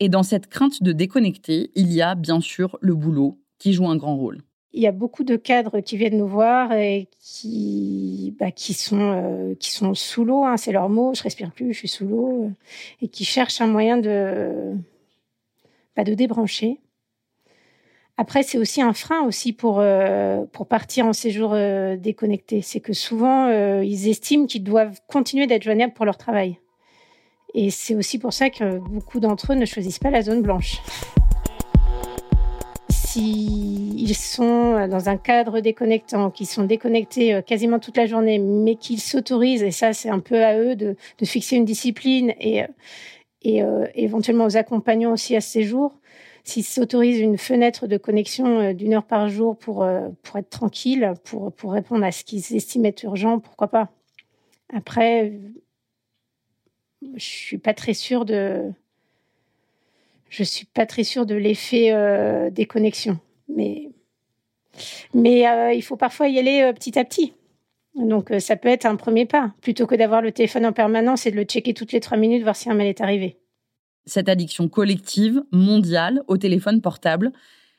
Et 0.03 0.09
dans 0.09 0.23
cette 0.23 0.47
crainte 0.47 0.83
de 0.83 0.91
déconnecter, 0.91 1.71
il 1.75 1.93
y 1.93 2.01
a 2.01 2.13
bien 2.13 2.41
sûr 2.41 2.77
le 2.81 2.93
boulot 2.93 3.39
qui 3.57 3.71
joue 3.71 3.87
un 3.87 3.95
grand 3.95 4.17
rôle. 4.17 4.41
Il 4.73 4.81
y 4.81 4.87
a 4.87 4.91
beaucoup 4.91 5.23
de 5.23 5.37
cadres 5.37 5.79
qui 5.79 5.95
viennent 5.95 6.17
nous 6.17 6.27
voir 6.27 6.73
et 6.73 7.07
qui, 7.21 8.35
bah, 8.37 8.47
euh, 8.91 9.55
sont 9.61 9.93
sous 9.93 10.25
l'eau, 10.25 10.43
hein, 10.43 10.57
c'est 10.57 10.73
leur 10.73 10.89
mot, 10.89 11.13
je 11.13 11.23
respire 11.23 11.53
plus, 11.53 11.71
je 11.71 11.77
suis 11.77 11.87
sous 11.87 12.05
l'eau, 12.05 12.43
euh, 12.43 12.49
et 13.01 13.07
qui 13.07 13.23
cherchent 13.23 13.61
un 13.61 13.67
moyen 13.67 13.95
de, 13.95 14.73
bah, 15.95 16.03
de 16.03 16.13
débrancher. 16.15 16.81
Après, 18.17 18.43
c'est 18.43 18.57
aussi 18.57 18.81
un 18.81 18.91
frein 18.91 19.21
aussi 19.21 19.53
pour, 19.53 19.79
euh, 19.79 20.43
pour 20.51 20.67
partir 20.67 21.05
en 21.05 21.13
séjour 21.13 21.55
déconnecté. 21.97 22.61
C'est 22.61 22.81
que 22.81 22.91
souvent, 22.91 23.47
ils 23.79 24.09
estiment 24.09 24.47
qu'ils 24.47 24.65
doivent 24.65 24.99
continuer 25.07 25.47
d'être 25.47 25.63
joignables 25.63 25.93
pour 25.93 26.03
leur 26.03 26.17
travail. 26.17 26.59
Et 27.55 27.69
c'est 27.69 27.95
aussi 27.95 28.17
pour 28.17 28.33
ça 28.33 28.49
que 28.49 28.79
beaucoup 28.79 29.19
d'entre 29.19 29.53
eux 29.53 29.55
ne 29.55 29.65
choisissent 29.65 29.99
pas 29.99 30.09
la 30.09 30.21
zone 30.21 30.41
blanche. 30.41 30.81
S'ils 32.89 34.15
sont 34.15 34.87
dans 34.87 35.07
un 35.07 35.17
cadre 35.17 35.59
déconnectant, 35.59 36.31
qu'ils 36.31 36.47
sont 36.47 36.63
déconnectés 36.63 37.35
euh, 37.35 37.41
quasiment 37.43 37.77
toute 37.77 37.97
la 37.97 38.07
journée, 38.07 38.39
mais 38.39 38.75
qu'ils 38.75 38.99
s'autorisent, 38.99 39.61
et 39.61 39.69
ça 39.69 39.93
c'est 39.93 40.09
un 40.09 40.19
peu 40.19 40.43
à 40.43 40.57
eux 40.57 40.75
de, 40.75 40.95
fixer 41.23 41.57
une 41.57 41.65
discipline 41.65 42.33
et, 42.39 42.63
et 43.43 43.61
euh, 43.61 43.85
éventuellement 43.93 44.45
aux 44.45 44.57
accompagnants 44.57 45.13
aussi 45.13 45.35
à 45.35 45.41
ce 45.41 45.51
séjour, 45.51 45.99
s'ils 46.43 46.63
s'autorisent 46.63 47.19
une 47.19 47.37
fenêtre 47.37 47.85
de 47.85 47.97
connexion 47.97 48.59
euh, 48.59 48.73
d'une 48.73 48.95
heure 48.95 49.05
par 49.05 49.29
jour 49.29 49.57
pour, 49.57 49.87
pour 50.23 50.37
être 50.37 50.49
tranquille, 50.49 51.13
pour, 51.23 51.53
pour 51.53 51.73
répondre 51.73 52.03
à 52.03 52.11
ce 52.11 52.23
qu'ils 52.23 52.55
estiment 52.55 52.85
être 52.85 53.03
urgent, 53.03 53.37
pourquoi 53.39 53.67
pas. 53.67 53.89
Après, 54.75 55.33
je 57.15 57.23
suis 57.23 57.57
suis 60.43 60.65
pas 60.65 60.85
très 60.85 61.03
sûre 61.03 61.25
de 61.25 61.35
l'effet 61.35 61.91
euh, 61.91 62.49
des 62.49 62.65
connexions. 62.65 63.19
Mais 63.47 63.89
mais 65.13 65.47
euh, 65.47 65.73
il 65.73 65.83
faut 65.83 65.97
parfois 65.97 66.27
y 66.27 66.39
aller 66.39 66.61
euh, 66.63 66.73
petit 66.73 66.97
à 66.97 67.05
petit. 67.05 67.33
Donc 67.95 68.33
ça 68.39 68.55
peut 68.55 68.69
être 68.69 68.87
un 68.87 68.95
premier 68.95 69.27
pas 69.27 69.53
plutôt 69.61 69.85
que 69.85 69.93
d'avoir 69.93 70.23
le 70.23 70.31
téléphone 70.31 70.65
en 70.65 70.73
permanence 70.73 71.27
et 71.27 71.31
de 71.31 71.35
le 71.35 71.43
checker 71.43 71.75
toutes 71.75 71.91
les 71.91 71.99
trois 71.99 72.17
minutes 72.17 72.41
voir 72.41 72.55
si 72.55 72.67
un 72.69 72.73
mail 72.73 72.87
est 72.87 73.01
arrivé. 73.01 73.37
Cette 74.05 74.29
addiction 74.29 74.67
collective 74.67 75.43
mondiale 75.51 76.23
au 76.27 76.37
téléphone 76.37 76.81
portable 76.81 77.31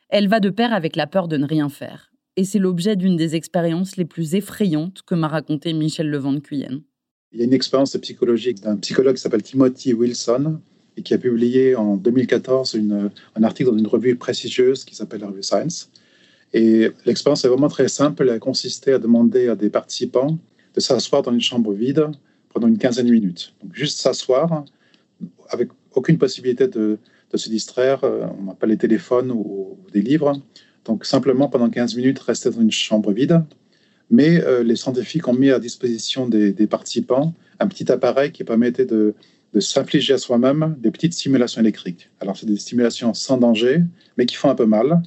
elle 0.08 0.28
va 0.28 0.38
de 0.38 0.50
pair 0.50 0.72
avec 0.72 0.94
la 0.94 1.08
peur 1.08 1.26
de 1.26 1.36
ne 1.36 1.46
rien 1.46 1.68
faire. 1.68 2.12
Et 2.36 2.44
c'est 2.44 2.60
l'objet 2.60 2.94
d'une 2.94 3.16
des 3.16 3.34
expériences 3.34 3.96
les 3.96 4.04
plus 4.04 4.36
effrayantes 4.36 5.02
que 5.02 5.16
m'a 5.16 5.26
raconté 5.26 5.72
Michel 5.72 6.08
Levent 6.08 6.32
de 6.32 6.38
Cuyenne 6.38 6.82
il 7.34 7.40
y 7.40 7.42
a 7.42 7.46
une 7.46 7.52
expérience 7.52 7.96
psychologique 7.96 8.62
d'un 8.62 8.76
psychologue 8.76 9.16
qui 9.16 9.20
s'appelle 9.20 9.42
Timothy 9.42 9.92
Wilson 9.92 10.60
et 10.96 11.02
qui 11.02 11.14
a 11.14 11.18
publié 11.18 11.74
en 11.74 11.96
2014 11.96 12.74
une, 12.74 13.10
un 13.34 13.42
article 13.42 13.72
dans 13.72 13.76
une 13.76 13.88
revue 13.88 14.14
prestigieuse 14.14 14.84
qui 14.84 14.94
s'appelle 14.94 15.20
la 15.20 15.26
revue 15.26 15.42
Science. 15.42 15.90
Et 16.52 16.90
l'expérience 17.04 17.44
est 17.44 17.48
vraiment 17.48 17.68
très 17.68 17.88
simple. 17.88 18.22
Elle 18.22 18.30
a 18.30 18.38
consisté 18.38 18.92
à 18.92 19.00
demander 19.00 19.48
à 19.48 19.56
des 19.56 19.68
participants 19.68 20.38
de 20.74 20.80
s'asseoir 20.80 21.22
dans 21.22 21.32
une 21.32 21.40
chambre 21.40 21.72
vide 21.72 22.06
pendant 22.52 22.68
une 22.68 22.78
quinzaine 22.78 23.06
de 23.06 23.10
minutes. 23.10 23.54
Donc 23.60 23.74
juste 23.74 23.98
s'asseoir 23.98 24.64
avec 25.48 25.70
aucune 25.92 26.18
possibilité 26.18 26.68
de, 26.68 26.98
se 27.34 27.48
distraire. 27.48 28.04
Euh, 28.04 28.26
on 28.38 28.44
n'a 28.44 28.54
pas 28.54 28.68
les 28.68 28.76
téléphones 28.76 29.32
ou, 29.32 29.76
des 29.92 30.02
livres. 30.02 30.40
Donc 30.84 31.04
simplement 31.04 31.48
pendant 31.48 31.68
15 31.68 31.96
minutes 31.96 32.20
rester 32.20 32.50
dans 32.50 32.60
une 32.60 32.70
chambre 32.70 33.10
vide 33.10 33.42
mais 34.10 34.42
euh, 34.42 34.62
les 34.62 34.76
scientifiques 34.76 35.26
ont 35.28 35.34
mis 35.34 35.50
à 35.50 35.58
disposition 35.58 36.28
des, 36.28 36.66
participants 36.66 37.34
un 37.60 37.68
petit 37.68 37.90
appareil 37.90 38.32
qui 38.32 38.44
permettait 38.44 38.86
de, 38.86 39.14
s'infliger 39.58 40.14
à 40.14 40.18
soi-même 40.18 40.74
des 40.80 40.90
petites 40.90 41.14
stimulations 41.14 41.60
électriques. 41.60 42.10
Alors, 42.20 42.36
c'est 42.36 42.46
des 42.46 42.56
stimulations 42.56 43.14
sans 43.14 43.38
danger, 43.38 43.82
mais 44.18 44.26
qui 44.26 44.34
font 44.34 44.50
un 44.50 44.56
peu 44.56 44.66
mal. 44.66 45.00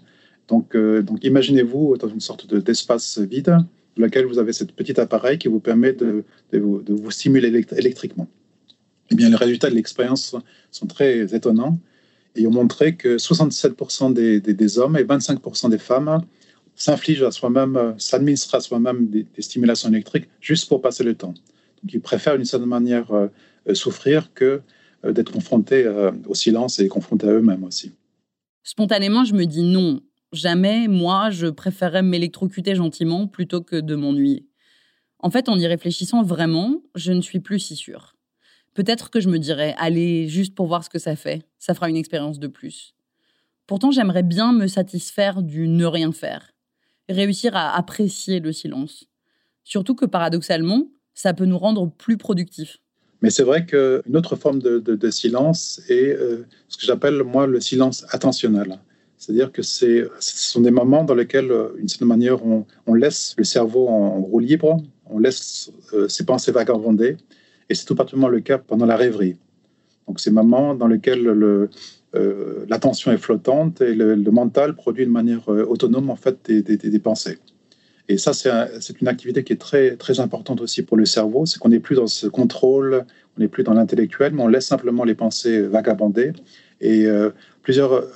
Donc, 0.48 0.74
euh, 0.74 1.04
imaginez-vous 1.22 1.98
dans 1.98 2.08
une 2.08 2.22
sorte 2.22 2.54
d'espace 2.54 3.20
vide 3.20 3.58
dans 3.98 4.06
lequel 4.06 4.26
vous 4.26 4.40
avez 4.40 4.54
ce 4.54 4.64
petit 4.64 4.98
appareil 5.02 5.38
qui 5.38 5.50
vous 5.50 5.60
permet 5.60 5.92
de, 5.92 6.24
vous, 6.54 7.12
stimuler 7.12 7.66
électriquement. 7.76 8.28
Eh 9.12 9.16
bien, 9.16 9.30
les 9.30 9.36
résultats 9.36 9.70
de 9.70 9.76
l'expérience 9.76 10.34
sont 10.72 10.88
très 10.88 11.36
étonnants 11.36 11.78
et 12.36 12.48
ont 12.48 12.52
montré 12.52 12.96
que 12.96 13.18
67% 13.18 14.14
des, 14.14 14.40
des, 14.40 14.80
hommes 14.80 14.96
et 14.96 15.04
25% 15.04 15.70
des 15.70 15.78
femmes 15.78 16.22
s'inflige 16.78 17.24
à 17.24 17.32
soi-même, 17.32 17.76
euh, 17.76 17.92
s'administre 17.98 18.56
à 18.56 18.62
soi-même 18.62 19.08
des, 19.08 19.26
stimulations 19.40 19.90
électriques 19.90 20.30
juste 20.40 20.70
pour 20.70 20.82
passer 20.82 21.04
le 21.04 21.16
temps. 21.16 21.34
Donc, 21.84 21.94
ils 21.94 22.00
préfèrent 22.00 22.38
d'une 22.38 22.46
certaine 22.46 22.70
manière 22.70 23.12
euh, 23.12 23.28
euh, 23.68 23.74
souffrir 23.74 24.34
que 24.34 24.62
d'être 25.04 25.32
confrontés 25.32 25.88
au 26.28 26.34
silence 26.34 26.80
et 26.80 26.88
confrontés 26.88 27.28
à 27.28 27.32
eux-mêmes 27.32 27.64
aussi. 27.64 27.94
Spontanément, 28.64 29.24
je 29.24 29.36
me 29.36 29.46
dis 29.46 29.62
non. 29.62 30.02
Jamais, 30.34 30.88
moi, 30.88 31.30
je 31.30 31.46
préférerais 31.48 32.02
m'électrocuter 32.02 32.74
gentiment 32.76 33.28
plutôt 33.28 33.62
que 33.62 33.80
de 33.80 33.96
m'ennuyer. 33.96 34.48
En 35.20 35.30
fait, 35.30 35.50
en 35.50 35.58
y 35.58 35.68
réfléchissant 35.68 36.24
vraiment, 36.24 36.82
je 36.96 37.14
ne 37.14 37.22
suis 37.22 37.40
plus 37.40 37.60
si 37.60 37.76
sûre. 37.76 38.16
Peut-être 38.74 39.12
que 39.12 39.22
je 39.22 39.30
me 39.30 39.38
dirais, 39.38 39.76
allez, 39.78 40.28
juste 40.28 40.56
pour 40.56 40.66
voir 40.66 40.84
ce 40.84 40.90
que 40.90 41.00
ça 41.00 41.16
fait, 41.16 41.44
ça 41.60 41.76
fera 41.76 41.90
une 41.90 41.96
expérience 41.96 42.40
de 42.40 42.48
plus. 42.48 42.96
Pourtant, 43.68 43.92
j'aimerais 43.92 44.24
bien 44.24 44.52
me 44.52 44.68
satisfaire 44.68 45.44
du 45.44 45.68
ne 45.68 45.86
rien 45.86 46.12
faire 46.12 46.57
réussir 47.10 47.56
à 47.56 47.76
apprécier 47.76 48.40
le 48.40 48.52
silence. 48.52 49.06
Surtout 49.64 49.96
que 49.96 50.06
paradoxalement, 50.06 50.88
ça 51.14 51.34
peut 51.34 51.46
nous 51.46 51.58
rendre 51.58 51.92
plus 51.92 52.18
productifs. 52.18 52.78
Mais 53.22 53.30
c'est 53.30 53.44
vrai 53.44 53.66
qu'une 53.66 54.16
autre 54.16 54.36
forme 54.36 54.60
de, 54.60 55.10
silence 55.10 55.82
est 55.90 56.14
euh, 56.14 56.46
ce 56.68 56.78
que 56.78 56.86
j'appelle, 56.86 57.24
moi, 57.24 57.48
le 57.48 57.60
silence 57.60 58.06
attentionnel. 58.10 58.78
C'est-à-dire 59.18 59.52
que 59.52 59.64
ce 59.64 60.08
sont 60.20 60.62
des 60.62 60.70
moments 60.70 61.04
dans 61.04 61.16
lesquels, 61.16 61.52
euh, 61.52 61.70
d'une 61.78 61.88
certaine 61.88 62.08
manière, 62.08 62.38
on, 62.46 62.94
laisse 62.94 63.34
le 63.38 63.44
cerveau 63.44 63.88
en, 63.88 64.22
roue 64.22 64.40
libre, 64.40 64.78
on 65.08 65.18
laisse 65.18 65.72
euh, 65.94 66.08
ses 66.08 66.26
pensées 66.26 66.52
vagabonder, 66.52 67.18
et 67.70 67.76
c'est 67.76 67.86
tout 67.86 67.96
particulièrement 67.96 68.30
le 68.30 68.42
cas 68.42 68.60
pendant 68.60 68.86
la 68.86 68.96
rêverie. 68.96 69.38
Donc, 70.08 70.20
ces 70.20 70.30
moments 70.30 70.76
dans 70.76 70.88
lesquels 70.88 71.24
le, 71.24 71.70
euh, 72.16 72.66
l'attention 72.70 73.12
est 73.12 73.18
flottante 73.18 73.82
et 73.82 73.94
le, 73.94 74.16
mental 74.32 74.76
produit 74.76 75.06
de 75.06 75.12
manière 75.12 75.52
euh, 75.52 75.66
autonome 75.66 76.10
en 76.10 76.16
fait 76.16 76.38
des, 76.46 76.62
des, 76.62 77.00
pensées. 77.00 77.38
Et 78.08 78.18
ça, 78.18 78.32
c'est 78.34 79.02
une 79.02 79.10
activité 79.10 79.44
qui 79.44 79.52
est 79.52 79.58
très, 79.58 79.98
très 79.98 80.22
importante 80.22 80.62
aussi 80.62 80.84
pour 80.84 80.96
le 80.96 81.06
cerveau. 81.06 81.46
C'est 81.46 81.60
qu'on 81.60 81.70
n'est 81.70 81.82
plus 81.82 81.98
dans 81.98 82.08
ce 82.08 82.28
contrôle, 82.28 83.06
on 83.38 83.42
n'est 83.42 83.50
plus 83.50 83.64
dans 83.64 83.74
l'intellectuel, 83.74 84.34
mais 84.34 84.42
on 84.42 84.48
laisse 84.48 84.66
simplement 84.66 85.04
les 85.04 85.16
pensées 85.16 85.62
vagabonder. 85.64 86.32
Et 86.80 87.06
euh, 87.06 87.32
plusieurs 87.64 88.08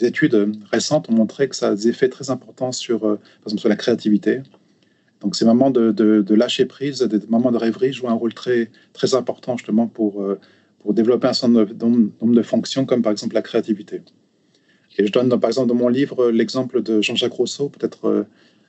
études 0.00 0.56
récentes 0.72 1.10
ont 1.10 1.14
montré 1.14 1.50
que 1.50 1.56
ça 1.56 1.68
a 1.68 1.74
des 1.74 1.88
effets 1.88 2.08
très 2.08 2.30
importants 2.30 2.72
sur, 2.72 3.00
par 3.00 3.18
exemple, 3.44 3.60
sur 3.60 3.68
la 3.68 3.76
créativité. 3.76 4.40
Donc, 5.20 5.36
ces 5.36 5.44
moments 5.44 5.70
de, 5.70 5.92
de, 5.92 6.34
lâcher 6.34 6.64
prise, 6.64 7.00
des 7.00 7.26
moments 7.28 7.52
de 7.52 7.58
rêverie 7.58 7.92
jouent 7.92 8.08
un 8.08 8.14
rôle 8.14 8.32
très, 8.32 8.70
très 8.94 9.14
important 9.14 9.58
justement 9.58 9.86
pour 9.86 10.24
développer 10.94 11.26
un 11.26 11.32
certain 11.32 11.64
nombre 11.64 12.34
de 12.34 12.42
fonctions, 12.42 12.84
comme 12.84 13.02
par 13.02 13.12
exemple 13.12 13.34
la 13.34 13.42
créativité. 13.42 14.02
Et 14.98 15.06
je 15.06 15.12
donne 15.12 15.28
par 15.40 15.50
exemple 15.50 15.68
dans 15.68 15.74
mon 15.74 15.88
livre 15.88 16.30
l'exemple 16.30 16.82
de 16.82 17.00
Jean-Jacques 17.02 17.32
Rousseau. 17.32 17.68
Peut-être 17.68 18.06
euh, 18.06 18.24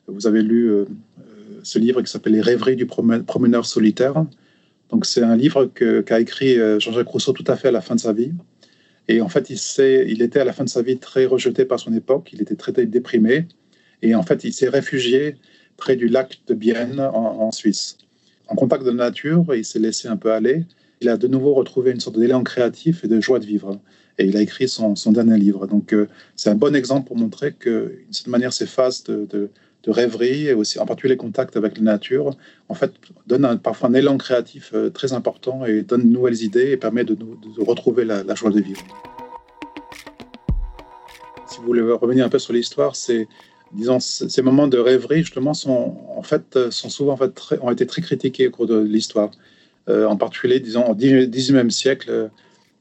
vous 0.08 0.28
avez 0.28 0.42
lu 0.42 0.70
euh, 0.70 0.86
euh, 1.20 1.60
ce 1.64 1.80
livre 1.80 2.02
qui 2.02 2.12
s'appelle 2.12 2.34
Les 2.34 2.42
rêveries 2.42 2.76
du 2.76 2.86
promeneur 2.86 3.66
solitaire. 3.66 4.26
Donc 4.90 5.06
c'est 5.06 5.24
un 5.24 5.36
livre 5.36 5.66
qu'a 5.66 6.20
écrit 6.20 6.56
Jean-Jacques 6.80 7.08
Rousseau 7.08 7.34
tout 7.34 7.44
à 7.48 7.58
fait 7.58 7.68
à 7.70 7.72
la 7.72 7.82
fin 7.82 7.96
de 7.96 8.00
sa 8.00 8.14
vie. 8.14 8.32
Et 9.10 9.20
en 9.22 9.28
fait, 9.28 9.50
il, 9.50 9.60
il 10.08 10.22
était 10.22 10.40
à 10.40 10.46
la 10.46 10.54
fin 10.54 10.64
de 10.64 10.70
sa 10.70 10.82
vie 10.82 10.98
très 10.98 11.26
rejeté 11.26 11.66
par 11.66 11.80
son 11.80 11.94
époque. 11.94 12.30
Il 12.32 12.42
était 12.42 12.56
très 12.56 12.72
déprimé. 12.72 13.48
Et 14.02 14.16
en 14.16 14.24
fait, 14.24 14.46
il 14.46 14.54
s'est 14.54 14.70
réfugié 14.70 15.36
près 15.76 15.98
du 15.98 16.08
lac 16.08 16.40
de 16.48 16.54
Bienne 16.54 17.02
en, 17.02 17.42
en 17.42 17.52
Suisse. 17.52 17.98
En 18.48 18.56
contact 18.56 18.84
de 18.84 18.92
la 18.92 19.08
nature, 19.08 19.46
il 19.54 19.66
s'est 19.66 19.80
laissé 19.80 20.08
un 20.08 20.16
peu 20.16 20.32
aller 20.32 20.64
il 21.02 21.10
a 21.10 21.18
de 21.18 21.28
nouveau 21.28 21.54
retrouvé 21.54 21.92
une 21.92 22.00
sorte 22.00 22.18
d'élan 22.18 22.44
créatif 22.44 23.04
et 23.04 23.08
de 23.08 23.20
joie 23.20 23.40
de 23.40 23.46
vivre. 23.46 23.80
Et 24.18 24.26
il 24.26 24.36
a 24.36 24.42
écrit 24.42 24.68
son, 24.68 24.94
dernier 25.12 25.38
livre. 25.38 25.68
Donc, 25.68 25.94
euh, 25.94 26.08
c'est 26.36 26.50
un 26.50 26.56
bon 26.56 26.76
exemple 26.76 27.08
pour 27.08 27.18
montrer 27.18 27.54
que, 27.54 27.94
d'une 28.04 28.14
certaine 28.14 28.32
manière, 28.32 28.54
ces 28.54 28.66
phases 28.66 29.04
de, 29.04 29.50
rêverie 29.90 30.48
et 30.48 30.54
aussi 30.54 30.80
en 30.80 30.86
particulier 30.86 31.14
les 31.14 31.18
contacts 31.18 31.56
avec 31.56 31.78
la 31.78 31.84
nature, 31.84 32.36
en 32.68 32.74
fait, 32.74 32.92
donne 33.26 33.58
parfois 33.58 33.88
un 33.88 33.94
élan 33.94 34.18
créatif 34.18 34.72
euh, 34.74 34.90
très 34.90 35.14
important 35.14 35.66
et 35.66 35.82
donne 35.82 36.02
de 36.02 36.14
nouvelles 36.14 36.44
idées 36.44 36.72
et 36.72 36.76
permet 36.76 37.06
de, 37.06 37.14
de 37.14 37.64
retrouver 37.66 38.04
la, 38.04 38.36
joie 38.36 38.50
de 38.50 38.60
vivre. 38.60 38.84
Si 41.50 41.60
vous 41.60 41.68
voulez 41.68 41.82
revenir 41.82 42.26
un 42.26 42.30
peu 42.30 42.38
sur 42.38 42.52
l'histoire, 42.52 42.98
c'est 42.98 43.30
disons, 43.72 44.02
ces 44.02 44.42
moments 44.42 44.68
de 44.68 44.78
rêverie, 44.78 45.20
justement, 45.20 45.54
sont, 45.54 45.96
en 46.18 46.22
fait, 46.22 46.70
sont 46.70 46.90
souvent 46.90 47.14
en 47.14 47.18
fait, 47.18 47.40
ont 47.62 47.72
été 47.72 47.88
très 47.88 48.02
critiqués 48.02 48.50
au 48.50 48.52
cours 48.52 48.68
de 48.68 48.78
l'histoire. 48.78 49.32
Euh, 49.90 50.06
en 50.06 50.18
particulier, 50.18 50.60
disons, 50.60 50.86
au 50.86 50.96
XIXe 50.96 51.74
siècle, 51.74 52.30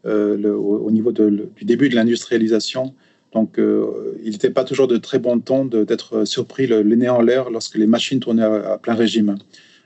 euh, 0.07 0.55
au, 0.55 0.90
niveau 0.90 1.12
du 1.12 1.64
début 1.64 1.88
de 1.88 1.95
l'industrialisation, 1.95 2.95
donc, 3.33 3.59
euh, 3.59 4.16
il 4.25 4.31
n'était 4.31 4.51
pas 4.51 4.64
toujours 4.64 4.88
de 4.88 4.97
très 4.97 5.19
bon 5.19 5.40
ton 5.40 5.66
d'être 5.66 6.25
surpris 6.25 6.66
le, 6.66 6.83
nez 6.83 7.09
en 7.09 7.21
l'air 7.21 7.51
lorsque 7.51 7.77
les 7.77 7.87
machines 7.87 8.19
tournaient 8.19 8.45
à, 8.45 8.79
plein 8.79 8.95
régime. 8.95 9.37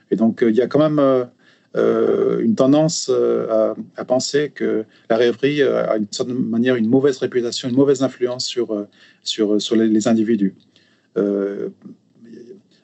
Et 0.09 0.15
donc, 0.15 0.43
il 0.47 0.55
y 0.55 0.61
a 0.61 0.67
quand 0.67 0.79
même 0.79 1.27
une 1.75 2.55
tendance 2.55 3.09
à, 3.09 4.05
penser 4.05 4.51
que 4.53 4.85
la 5.09 5.17
rêverie 5.17 5.63
a 5.63 5.97
une 5.97 6.07
certaine 6.11 6.37
manière 6.37 6.75
une 6.75 6.87
mauvaise 6.87 7.17
réputation, 7.17 7.67
une 7.67 7.75
mauvaise 7.75 8.03
influence 8.03 8.45
sur, 8.45 8.87
sur 9.23 9.75
les, 9.75 10.07
individus. 10.07 10.55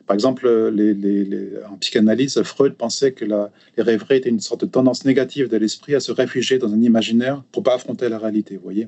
Par 0.08 0.14
exemple, 0.14 0.48
les, 0.70 1.52
en 1.70 1.76
psychanalyse, 1.78 2.42
Freud 2.44 2.76
pensait 2.76 3.12
que 3.12 3.26
la, 3.26 3.52
les 3.76 3.84
rêveries 3.84 4.16
étaient 4.16 4.30
une 4.30 4.40
sorte 4.40 4.62
de 4.62 4.66
tendance 4.66 5.04
négative 5.04 5.50
de 5.50 5.58
l'esprit 5.58 5.96
à 5.96 6.00
se 6.00 6.14
réfugier 6.14 6.58
dans 6.58 6.74
un 6.74 6.82
imaginaire 6.82 7.44
pour 7.52 7.62
pas 7.62 7.76
affronter 7.76 8.08
la 8.08 8.18
réalité. 8.18 8.56
Vous 8.56 8.64
voyez. 8.64 8.88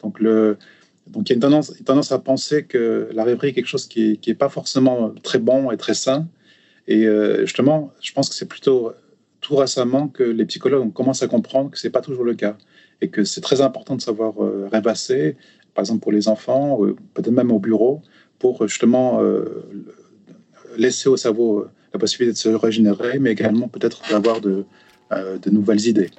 Donc 0.00 0.20
le, 0.20 0.56
donc 1.08 1.28
il 1.28 1.30
y 1.30 1.32
a 1.32 1.36
une 1.36 1.84
tendance, 1.84 2.12
à 2.12 2.18
penser 2.20 2.64
que 2.64 3.08
la 3.12 3.24
rêverie 3.24 3.48
est 3.48 3.52
quelque 3.52 3.66
chose 3.66 3.88
qui 3.88 4.20
n'est 4.24 4.34
pas 4.34 4.48
forcément 4.48 5.12
très 5.24 5.40
bon 5.40 5.72
et 5.72 5.76
très 5.76 5.94
sain. 5.94 6.28
Et 6.86 7.06
euh, 7.06 7.40
justement, 7.40 7.92
je 8.00 8.12
pense 8.12 8.28
que 8.28 8.34
c'est 8.36 8.48
plutôt 8.48 8.92
tout 9.40 9.56
récemment 9.56 10.06
que 10.06 10.22
les 10.22 10.44
psychologues 10.44 10.92
commencent 10.92 11.24
à 11.24 11.28
comprendre 11.28 11.72
que 11.72 11.78
ce 11.78 11.88
n'est 11.88 11.92
pas 11.92 12.02
toujours 12.02 12.24
le 12.24 12.34
cas 12.34 12.56
et 13.00 13.08
que 13.08 13.24
c'est 13.24 13.40
très 13.40 13.62
important 13.62 13.96
de 13.96 14.00
savoir 14.00 14.44
euh, 14.44 14.68
rêvasser, 14.70 15.36
par 15.74 15.82
exemple 15.82 16.00
pour 16.00 16.12
les 16.12 16.28
enfants, 16.28 16.78
peut-être 17.14 17.32
même 17.32 17.50
au 17.50 17.58
bureau, 17.58 18.00
pour 18.38 18.68
justement 18.68 19.20
euh, 19.22 19.64
laisser 20.76 21.08
au 21.08 21.16
cerveau 21.16 21.66
la 21.92 21.98
possibilité 21.98 22.32
de 22.32 22.38
se 22.38 22.48
régénérer, 22.48 23.18
mais 23.18 23.32
également 23.32 23.68
peut-être 23.68 24.02
d'avoir 24.10 24.40
de, 24.40 24.64
de 25.10 25.50
nouvelles 25.50 25.86
idées. 25.86 26.10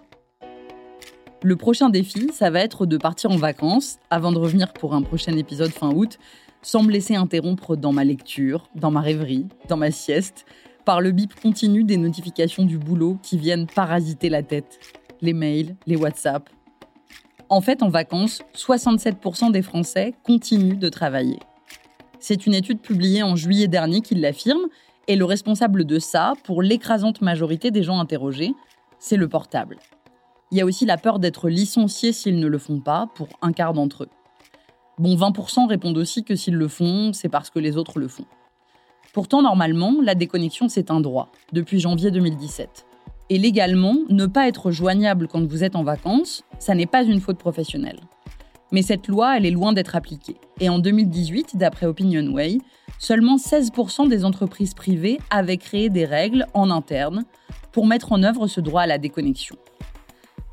Le 1.42 1.58
prochain 1.58 1.90
défi, 1.90 2.30
ça 2.32 2.50
va 2.50 2.62
être 2.62 2.86
de 2.86 2.96
partir 2.96 3.32
en 3.32 3.36
vacances 3.36 3.98
avant 4.10 4.32
de 4.32 4.38
revenir 4.38 4.72
pour 4.72 4.94
un 4.94 5.02
prochain 5.02 5.36
épisode 5.36 5.72
fin 5.72 5.94
août, 5.94 6.18
sans 6.62 6.84
me 6.84 6.92
laisser 6.92 7.16
interrompre 7.16 7.76
dans 7.76 7.92
ma 7.92 8.06
lecture, 8.06 8.70
dans 8.76 8.92
ma 8.92 9.02
rêverie, 9.02 9.48
dans 9.68 9.76
ma 9.76 9.92
sieste, 9.92 10.46
par 10.86 11.02
le 11.02 11.12
bip 11.12 11.34
continu 11.40 11.84
des 11.84 11.98
notifications 11.98 12.64
du 12.64 12.78
boulot 12.78 13.18
qui 13.22 13.38
viennent 13.38 13.68
parasiter 13.68 14.30
la 14.30 14.42
tête. 14.42 14.80
Les 15.22 15.34
mails, 15.34 15.76
les 15.86 15.98
WhatsApp. 15.98 16.50
En 17.50 17.62
fait, 17.62 17.84
en 17.84 17.90
vacances, 17.90 18.42
67% 18.56 19.52
des 19.52 19.62
Français 19.62 20.14
continuent 20.24 20.80
de 20.80 20.90
travailler. 20.90 21.40
C'est 22.26 22.46
une 22.46 22.54
étude 22.54 22.80
publiée 22.80 23.22
en 23.22 23.36
juillet 23.36 23.68
dernier 23.68 24.00
qui 24.00 24.16
l'affirme, 24.16 24.68
et 25.10 25.18
le 25.18 25.26
responsable 25.26 25.84
de 25.84 26.00
ça, 26.00 26.36
pour 26.46 26.62
l'écrasante 26.62 27.20
majorité 27.20 27.70
des 27.70 27.84
gens 27.84 28.00
interrogés, 28.00 28.54
c'est 28.98 29.18
le 29.18 29.28
portable. 29.28 29.76
Il 30.50 30.58
y 30.58 30.62
a 30.62 30.66
aussi 30.66 30.86
la 30.86 30.96
peur 30.96 31.20
d'être 31.20 31.50
licencié 31.50 32.14
s'ils 32.14 32.40
ne 32.40 32.48
le 32.48 32.58
font 32.58 32.80
pas, 32.80 33.10
pour 33.14 33.28
un 33.42 33.52
quart 33.52 33.74
d'entre 33.74 34.04
eux. 34.04 34.10
Bon, 35.00 35.18
20% 35.18 35.68
répondent 35.68 35.98
aussi 35.98 36.24
que 36.24 36.38
s'ils 36.38 36.56
le 36.56 36.70
font, 36.70 37.12
c'est 37.12 37.28
parce 37.28 37.50
que 37.50 37.60
les 37.60 37.76
autres 37.76 38.00
le 38.00 38.08
font. 38.08 38.26
Pourtant, 39.12 39.42
normalement, 39.42 39.98
la 40.02 40.16
déconnexion, 40.16 40.70
c'est 40.70 40.92
un 40.92 41.02
droit, 41.02 41.30
depuis 41.52 41.82
janvier 41.82 42.10
2017. 42.10 42.86
Et 43.32 43.38
légalement, 43.38 43.98
ne 44.08 44.28
pas 44.28 44.48
être 44.48 44.72
joignable 44.72 45.28
quand 45.28 45.46
vous 45.46 45.66
êtes 45.66 45.76
en 45.76 45.84
vacances, 45.84 46.46
ça 46.58 46.74
n'est 46.74 46.86
pas 46.86 47.04
une 47.04 47.20
faute 47.20 47.38
professionnelle. 47.38 48.00
Mais 48.74 48.82
cette 48.82 49.08
loi, 49.08 49.38
elle 49.38 49.46
est 49.46 49.52
loin 49.52 49.72
d'être 49.72 49.96
appliquée. 49.96 50.36
Et 50.60 50.68
en 50.68 50.80
2018, 50.80 51.58
d'après 51.58 51.86
OpinionWay, 51.86 52.58
seulement 52.98 53.38
16% 53.38 54.10
des 54.10 54.26
entreprises 54.26 54.74
privées 54.74 55.20
avaient 55.30 55.58
créé 55.58 55.90
des 55.90 56.06
règles 56.06 56.48
en 56.56 56.72
interne 56.72 57.24
pour 57.72 57.86
mettre 57.86 58.12
en 58.12 58.24
œuvre 58.24 58.48
ce 58.48 58.60
droit 58.60 58.82
à 58.82 58.88
la 58.88 58.98
déconnexion. 58.98 59.56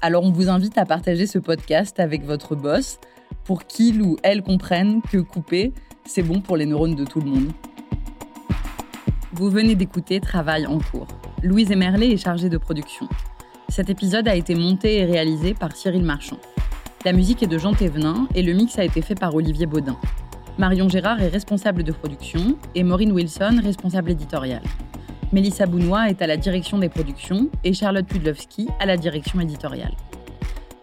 Alors 0.03 0.25
on 0.25 0.33
vous 0.33 0.51
invite 0.51 0.77
à 0.77 0.85
partager 0.85 1.27
ce 1.27 1.39
podcast 1.39 1.99
avec 1.99 2.23
votre 2.25 2.55
boss 2.55 2.99
pour 3.45 3.65
qu'il 3.65 4.03
ou 4.03 4.19
elle 4.23 4.43
comprenne 4.43 5.01
que 5.11 5.19
couper, 5.19 5.73
c'est 6.05 6.23
bon 6.23 6.43
pour 6.43 6.59
les 6.59 6.67
neurones 6.67 6.95
de 6.95 7.07
tout 7.07 7.21
le 7.21 7.31
monde. 7.31 7.53
Vous 9.33 9.49
venez 9.49 9.75
d'écouter 9.75 10.21
Travail 10.21 10.67
en 10.67 10.79
cours. 10.79 11.09
Louise 11.43 11.71
Emerlet 11.71 12.11
est 12.11 12.23
chargée 12.23 12.51
de 12.51 12.59
production. 12.59 13.09
Cet 13.71 13.89
épisode 13.89 14.29
a 14.29 14.35
été 14.35 14.55
monté 14.55 14.99
et 14.99 15.05
réalisé 15.07 15.55
par 15.55 15.75
Cyril 15.75 16.03
Marchand. 16.03 16.39
La 17.03 17.15
musique 17.15 17.43
est 17.43 17.47
de 17.47 17.57
Jean 17.57 17.73
Thévenin 17.73 18.29
et 18.35 18.43
le 18.43 18.53
mix 18.53 18.79
a 18.79 18.85
été 18.85 19.01
fait 19.01 19.15
par 19.15 19.35
Olivier 19.35 19.65
Baudin. 19.65 19.97
Marion 20.59 20.87
Gérard 20.87 21.23
est 21.23 21.29
responsable 21.29 21.83
de 21.83 21.93
production 21.93 22.59
et 22.75 22.83
Maureen 22.83 23.13
Wilson 23.13 23.59
responsable 23.63 24.11
éditoriale. 24.11 24.65
Mélissa 25.33 25.65
Bounois 25.65 26.11
est 26.11 26.21
à 26.21 26.27
la 26.27 26.37
direction 26.37 26.77
des 26.77 26.91
productions 26.91 27.49
et 27.65 27.73
Charlotte 27.73 28.05
Pudlowski 28.05 28.69
à 28.81 28.85
la 28.85 28.99
direction 28.99 29.41
éditoriale. 29.41 29.95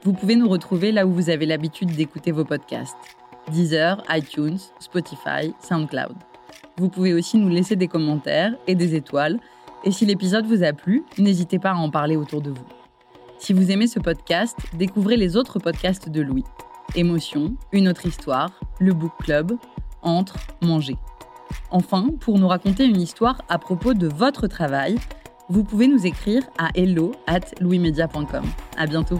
Vous 0.01 0.13
pouvez 0.13 0.35
nous 0.35 0.49
retrouver 0.49 0.91
là 0.91 1.05
où 1.05 1.11
vous 1.11 1.29
avez 1.29 1.45
l'habitude 1.45 1.95
d'écouter 1.95 2.31
vos 2.31 2.45
podcasts 2.45 2.97
Deezer, 3.51 4.03
iTunes, 4.09 4.57
Spotify, 4.79 5.53
SoundCloud. 5.59 6.15
Vous 6.77 6.89
pouvez 6.89 7.13
aussi 7.13 7.37
nous 7.37 7.49
laisser 7.49 7.75
des 7.75 7.87
commentaires 7.87 8.55
et 8.65 8.73
des 8.73 8.95
étoiles. 8.95 9.39
Et 9.83 9.91
si 9.91 10.07
l'épisode 10.07 10.47
vous 10.47 10.63
a 10.63 10.73
plu, 10.73 11.03
n'hésitez 11.19 11.59
pas 11.59 11.73
à 11.73 11.75
en 11.75 11.91
parler 11.91 12.15
autour 12.15 12.41
de 12.41 12.49
vous. 12.49 12.65
Si 13.39 13.53
vous 13.53 13.71
aimez 13.71 13.87
ce 13.87 13.99
podcast, 13.99 14.57
découvrez 14.73 15.15
les 15.15 15.37
autres 15.37 15.59
podcasts 15.59 16.09
de 16.09 16.21
Louis. 16.21 16.43
Émotion, 16.95 17.55
Une 17.71 17.87
autre 17.87 18.05
histoire, 18.05 18.49
Le 18.79 18.93
Book 18.93 19.11
Club, 19.19 19.53
Entre, 20.01 20.37
Manger. 20.61 20.97
Enfin, 21.71 22.09
pour 22.19 22.39
nous 22.39 22.47
raconter 22.47 22.85
une 22.85 22.99
histoire 22.99 23.41
à 23.47 23.57
propos 23.59 23.93
de 23.93 24.07
votre 24.07 24.47
travail, 24.47 24.97
vous 25.49 25.63
pouvez 25.63 25.87
nous 25.87 26.05
écrire 26.05 26.43
à 26.57 26.69
hello 26.75 27.13
at 27.25 27.53
louismedia.com. 27.61 28.43
À 28.77 28.85
bientôt! 28.85 29.19